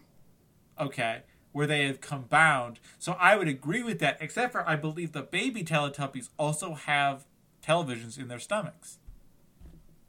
[0.79, 2.79] Okay, where they have come bound.
[2.99, 7.25] So I would agree with that, except for I believe the baby Teletubbies also have
[7.65, 8.99] televisions in their stomachs.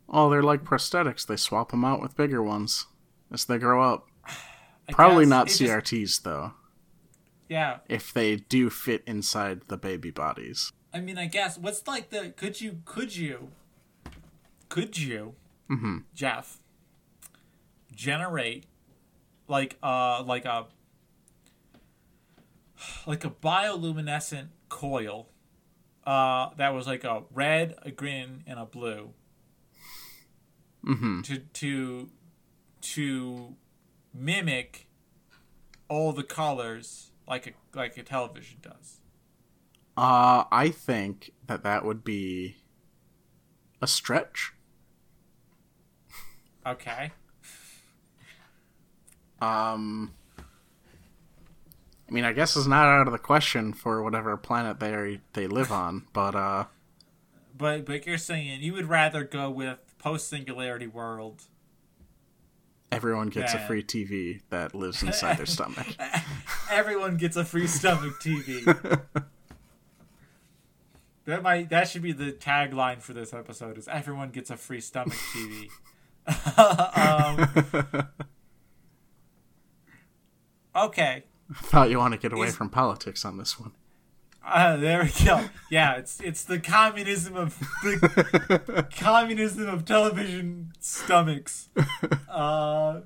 [0.08, 1.26] Oh, they're like prosthetics.
[1.26, 2.86] They swap them out with bigger ones
[3.32, 4.06] as they grow up.
[4.26, 4.32] I
[4.92, 6.52] Probably not it just- CRTs, though,
[7.48, 10.72] yeah, if they do fit inside the baby bodies.
[10.92, 13.48] I mean, I guess what's like the could you could you
[14.68, 15.34] could you
[16.14, 16.58] Jeff
[17.94, 18.66] generate
[19.46, 20.66] like uh like a
[23.06, 25.28] like a bioluminescent coil
[26.06, 29.10] uh that was like a red, a green, and a blue
[30.86, 31.20] Mm-hmm.
[31.22, 32.08] to to
[32.80, 33.54] to
[34.14, 34.86] mimic
[35.88, 39.00] all the colors like a like a television does.
[39.96, 42.56] Uh, I think that that would be
[43.82, 44.52] a stretch.
[46.66, 47.12] Okay.
[49.42, 50.14] Um,
[52.10, 55.46] I mean, I guess it's not out of the question for whatever planet they they
[55.46, 56.64] live on, but uh,
[57.56, 61.42] But but you're saying you would rather go with post singularity world.
[62.90, 63.62] everyone gets Yeah.
[63.64, 65.86] a free TV that lives inside their stomach.
[66.70, 68.64] Everyone gets a free stomach TV.
[71.26, 74.80] that might that should be the tagline for this episode is everyone gets a free
[74.80, 75.68] stomach TV.
[76.58, 78.08] um,
[80.74, 81.24] okay.
[81.50, 83.72] I thought you want to get away Is- from politics on this one.
[84.42, 85.44] Uh, there we go.
[85.70, 91.68] Yeah, it's it's the communism of the communism of television stomachs.
[92.28, 93.02] Uh,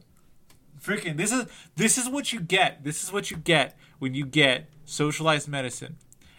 [0.80, 2.84] freaking this is this is what you get.
[2.84, 5.96] This is what you get when you get socialized medicine.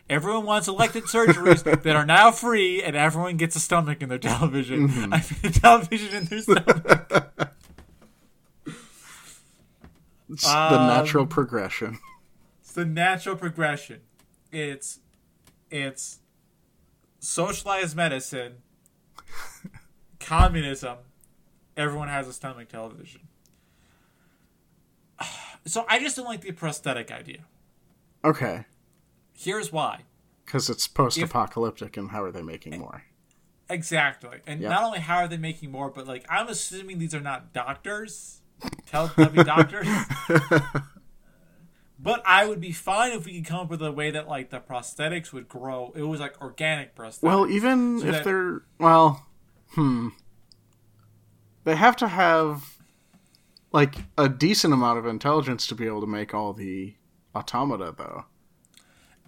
[0.09, 4.17] Everyone wants elected surgeries that are now free, and everyone gets a stomach in their
[4.17, 4.89] television.
[5.11, 7.51] I mean, a television in their stomach.
[10.29, 10.49] It's the
[10.79, 11.99] Um, natural progression.
[12.61, 14.01] It's the natural progression.
[14.51, 14.99] It's
[15.71, 16.19] it's
[17.19, 18.57] socialized medicine,
[20.19, 20.97] communism.
[21.77, 23.21] Everyone has a stomach television.
[25.67, 27.39] So I just don't like the prosthetic idea.
[28.23, 28.65] Okay.
[29.33, 30.01] Here's why.
[30.45, 33.03] Because it's post-apocalyptic, and how are they making more?
[33.67, 34.41] Exactly.
[34.45, 34.69] And Yep.
[34.69, 38.41] not only how are they making more, but like I'm assuming these are not doctors,
[38.91, 39.87] Teletubby doctors.
[41.97, 44.49] But I would be fine if we could come up with a way that like
[44.51, 45.91] the prosthetics would grow.
[45.95, 47.23] It was like organic prosthetics.
[47.23, 49.25] Well, even So if that- they're well,
[49.71, 50.09] hmm,
[51.63, 52.77] they have to have
[53.71, 56.95] like a decent amount of intelligence to be able to make all the
[57.35, 58.25] automata, though.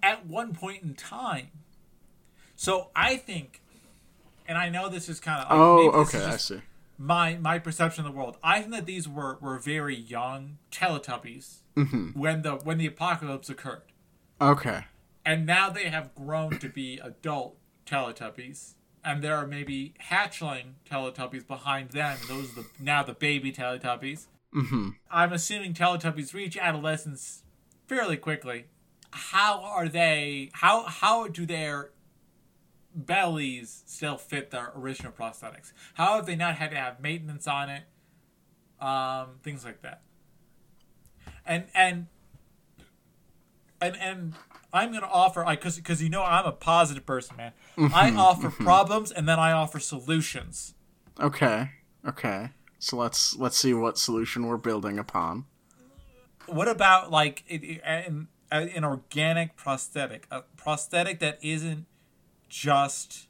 [0.02, 1.48] at one point in time.
[2.54, 3.60] So I think,
[4.46, 6.60] and I know this is kind of like, Oh, maybe this is okay, I see.
[6.98, 8.36] My my perception of the world.
[8.42, 12.18] I think that these were were very young Teletubbies Mm-hmm.
[12.18, 13.92] when the when the apocalypse occurred,
[14.40, 14.84] Okay,
[15.24, 18.72] and now they have grown to be adult Teletubbies,
[19.04, 22.18] and there are maybe hatchling Teletubbies behind them.
[22.26, 24.26] Those are the now the baby Teletubbies.
[24.52, 24.88] mm-hmm.
[25.10, 27.44] I'm assuming Teletubbies reach adolescence
[27.86, 28.64] fairly quickly.
[29.12, 30.50] How are they?
[30.54, 31.90] How how do their
[33.06, 35.72] bellies still fit their original prosthetics?
[35.94, 37.82] How have they not had to have maintenance on it?
[38.80, 40.02] Um, things like that.
[41.46, 42.06] And and
[43.80, 44.34] and and
[44.72, 47.52] I'm gonna offer I because because you know I'm a positive person, man.
[47.94, 50.74] I offer problems and then I offer solutions.
[51.20, 51.70] Okay,
[52.06, 52.50] okay.
[52.78, 55.46] So let's let's see what solution we're building upon.
[56.46, 61.86] what about like an, an organic prosthetic a prosthetic that isn't
[62.48, 63.28] just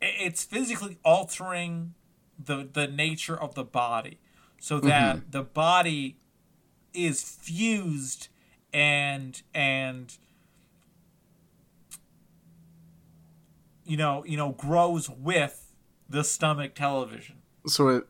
[0.00, 1.94] it's physically altering
[2.42, 4.18] the the nature of the body
[4.60, 4.88] so mm-hmm.
[4.88, 6.16] that the body
[6.92, 8.28] is fused
[8.72, 10.18] and and
[13.84, 15.74] you know you know grows with
[16.08, 17.36] the stomach television.
[17.66, 18.04] So it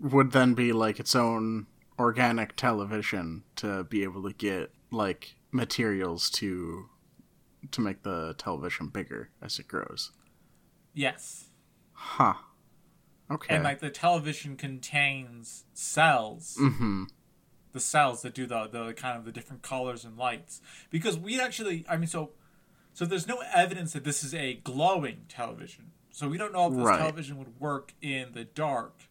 [0.00, 1.66] would then be like its own
[1.98, 6.88] organic television to be able to get like materials to
[7.70, 10.10] to make the television bigger as it grows.
[10.94, 11.46] yes
[11.94, 12.34] Huh.
[13.30, 13.54] Okay.
[13.54, 17.04] and like the television contains cells mm-hmm.
[17.72, 20.60] the cells that do the the kind of the different colors and lights
[20.90, 22.30] because we actually i mean so
[22.92, 26.74] so there's no evidence that this is a glowing television so we don't know if
[26.76, 26.98] this Right.
[26.98, 29.02] television would work in the dark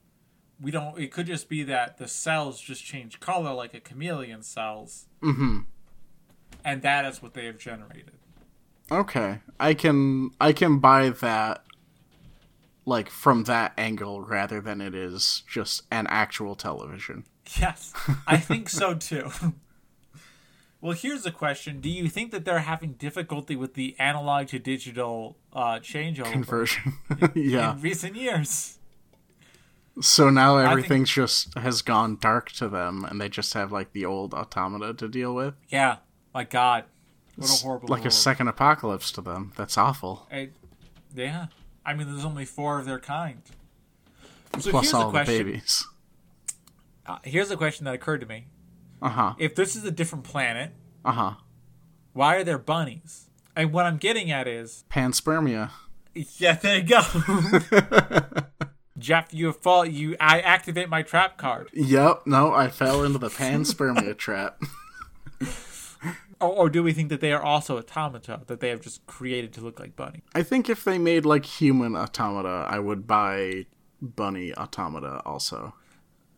[0.60, 4.44] we don't it could just be that the cells just change color like a chameleon
[4.44, 5.60] cells Mm-hmm.
[6.66, 8.18] and that is what they have generated
[8.92, 9.40] Okay.
[9.60, 11.64] I can I can buy that
[12.86, 17.24] like from that angle rather than it is just an actual television.
[17.60, 17.94] yes
[18.28, 19.30] i think so too
[20.82, 24.58] well here's the question do you think that they're having difficulty with the analog to
[24.60, 26.94] digital uh, changeover Conversion.
[27.36, 27.74] yeah.
[27.74, 28.78] in recent years
[30.02, 33.92] So now think- everything's just has gone dark to them and they just have like
[33.94, 35.54] the old automata to deal with.
[35.70, 35.98] Yeah,
[36.34, 36.88] my God, a
[37.38, 39.54] It's horrible like a second apocalypse to them.
[39.56, 40.28] That's awful.
[40.32, 40.50] I-
[41.16, 41.48] yeah,
[41.86, 43.42] I mean, there's only four of their kind.
[44.60, 45.38] So Plus here's all a the question.
[45.46, 45.88] babies.
[47.06, 48.48] Uh, here's a question that occurred to me:
[49.02, 49.34] Uh-huh.
[49.38, 50.72] If this is a different planet,
[51.04, 51.36] Uh-huh.
[52.14, 53.30] why are there bunnies?
[53.56, 55.72] And what I'm getting at is, Panspermia.
[56.14, 57.02] yeah, there you go,
[59.00, 59.34] Jeff.
[59.34, 59.86] You fall.
[59.86, 61.70] You, I activate my trap card.
[61.74, 64.62] Yep, no, I fell into the panspermia trap.
[66.42, 69.54] Or, or do we think that they are also automata that they have just created
[69.54, 70.24] to look like bunny?
[70.34, 73.68] I think if they made like human automata, I would buy
[74.02, 75.76] bunny automata also.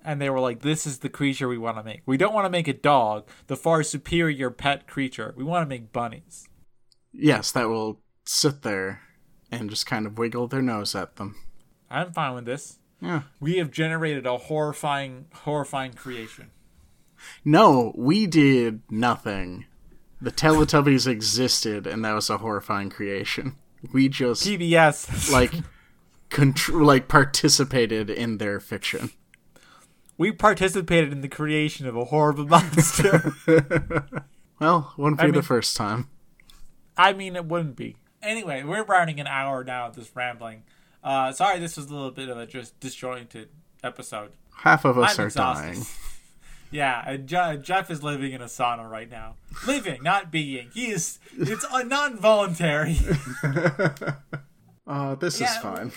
[0.04, 2.02] And they were like, "This is the creature we want to make.
[2.06, 5.34] We don't want to make a dog, the far superior pet creature.
[5.38, 6.50] We want to make bunnies."
[7.14, 9.02] Yes, that will sit there
[9.50, 11.36] and just kind of wiggle their nose at them.
[11.90, 12.80] I'm fine with this.
[13.00, 13.22] Yeah.
[13.40, 16.52] We have generated a horrifying, horrifying creation.
[17.46, 19.66] No, we did nothing.
[20.24, 23.56] The Teletubbies existed, and that was a horrifying creation.
[23.92, 25.30] We just PBS.
[25.32, 25.52] like
[26.30, 29.12] contr- like participated in their fiction.
[30.18, 33.34] we participated in the creation of a horrible monster.
[34.60, 36.08] Well, wouldn't be I the first time.
[36.96, 37.98] I mean, it wouldn't be.
[38.22, 40.64] Anyway, we're running an hour now of this rambling.
[41.04, 43.50] Uh, sorry, this was a little bit of a just disjointed
[43.84, 44.32] episode.
[44.56, 45.64] Half of us I'm are exhausted.
[45.74, 45.86] dying.
[46.74, 49.36] Yeah, and Je- Jeff is living in a sauna right now.
[49.68, 50.72] Living, not being.
[50.74, 51.20] He is.
[51.38, 52.98] It's uh, non-voluntary.
[54.86, 55.94] Uh, this is fine.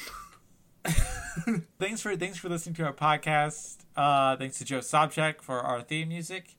[1.80, 3.78] thanks for thanks for listening to our podcast.
[3.96, 6.54] Uh, thanks to Joe Sobchak for our theme music.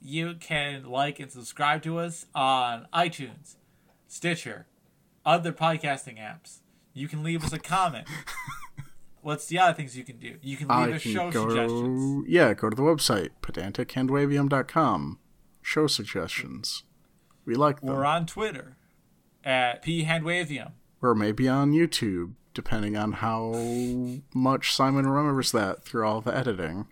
[0.00, 3.56] You can like and subscribe to us on iTunes,
[4.06, 4.66] Stitcher,
[5.26, 6.58] other podcasting apps.
[6.94, 8.06] You can leave us a comment.
[9.22, 10.36] What's the other things you can do?
[10.42, 11.48] You can leave I can show go.
[11.48, 12.24] suggestions.
[12.28, 15.18] Yeah, go to the website pedantichandwavium.com.
[15.62, 16.82] Show suggestions.
[17.44, 17.90] We like them.
[17.94, 18.76] We're on Twitter
[19.44, 20.72] at phandwavium.
[21.00, 23.52] Or maybe on YouTube, depending on how
[24.34, 26.86] much Simon remembers that through all the editing.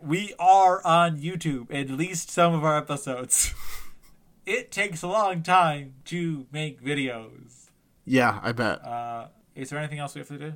[0.00, 3.54] We are on YouTube, at least some of our episodes.
[4.46, 7.70] it takes a long time to make videos.
[8.04, 8.84] Yeah, I bet.
[8.84, 10.54] Uh, is there anything else we have to do?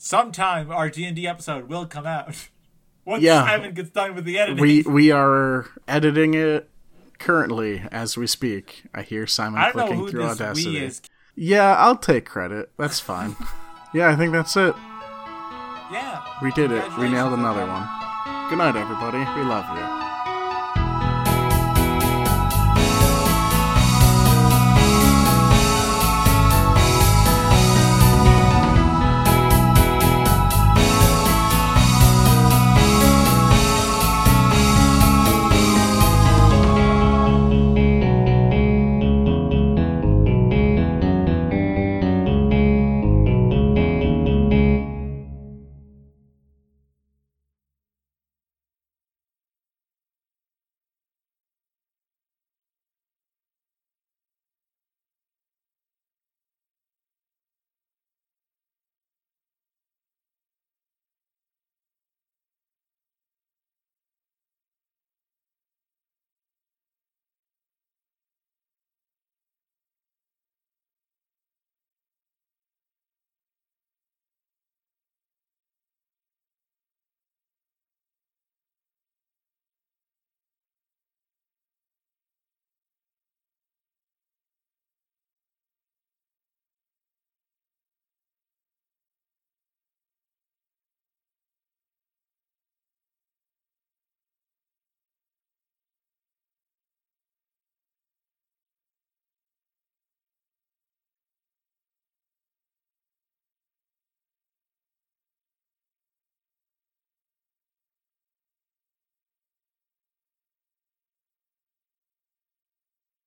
[0.00, 2.48] Sometime our D and D episode will come out.
[3.04, 3.44] Once Yeah.
[3.44, 4.62] Simon gets done with the editing.
[4.62, 6.70] we we are editing it
[7.18, 8.84] currently as we speak.
[8.94, 10.90] I hear Simon I clicking through Audacity.
[11.34, 12.70] Yeah, I'll take credit.
[12.78, 13.34] That's fine.
[13.94, 14.74] yeah, I think that's it.
[15.90, 16.22] Yeah.
[16.42, 16.84] We did it.
[16.98, 17.88] We nailed another one.
[18.50, 19.18] Good night, everybody.
[19.18, 19.97] We love you.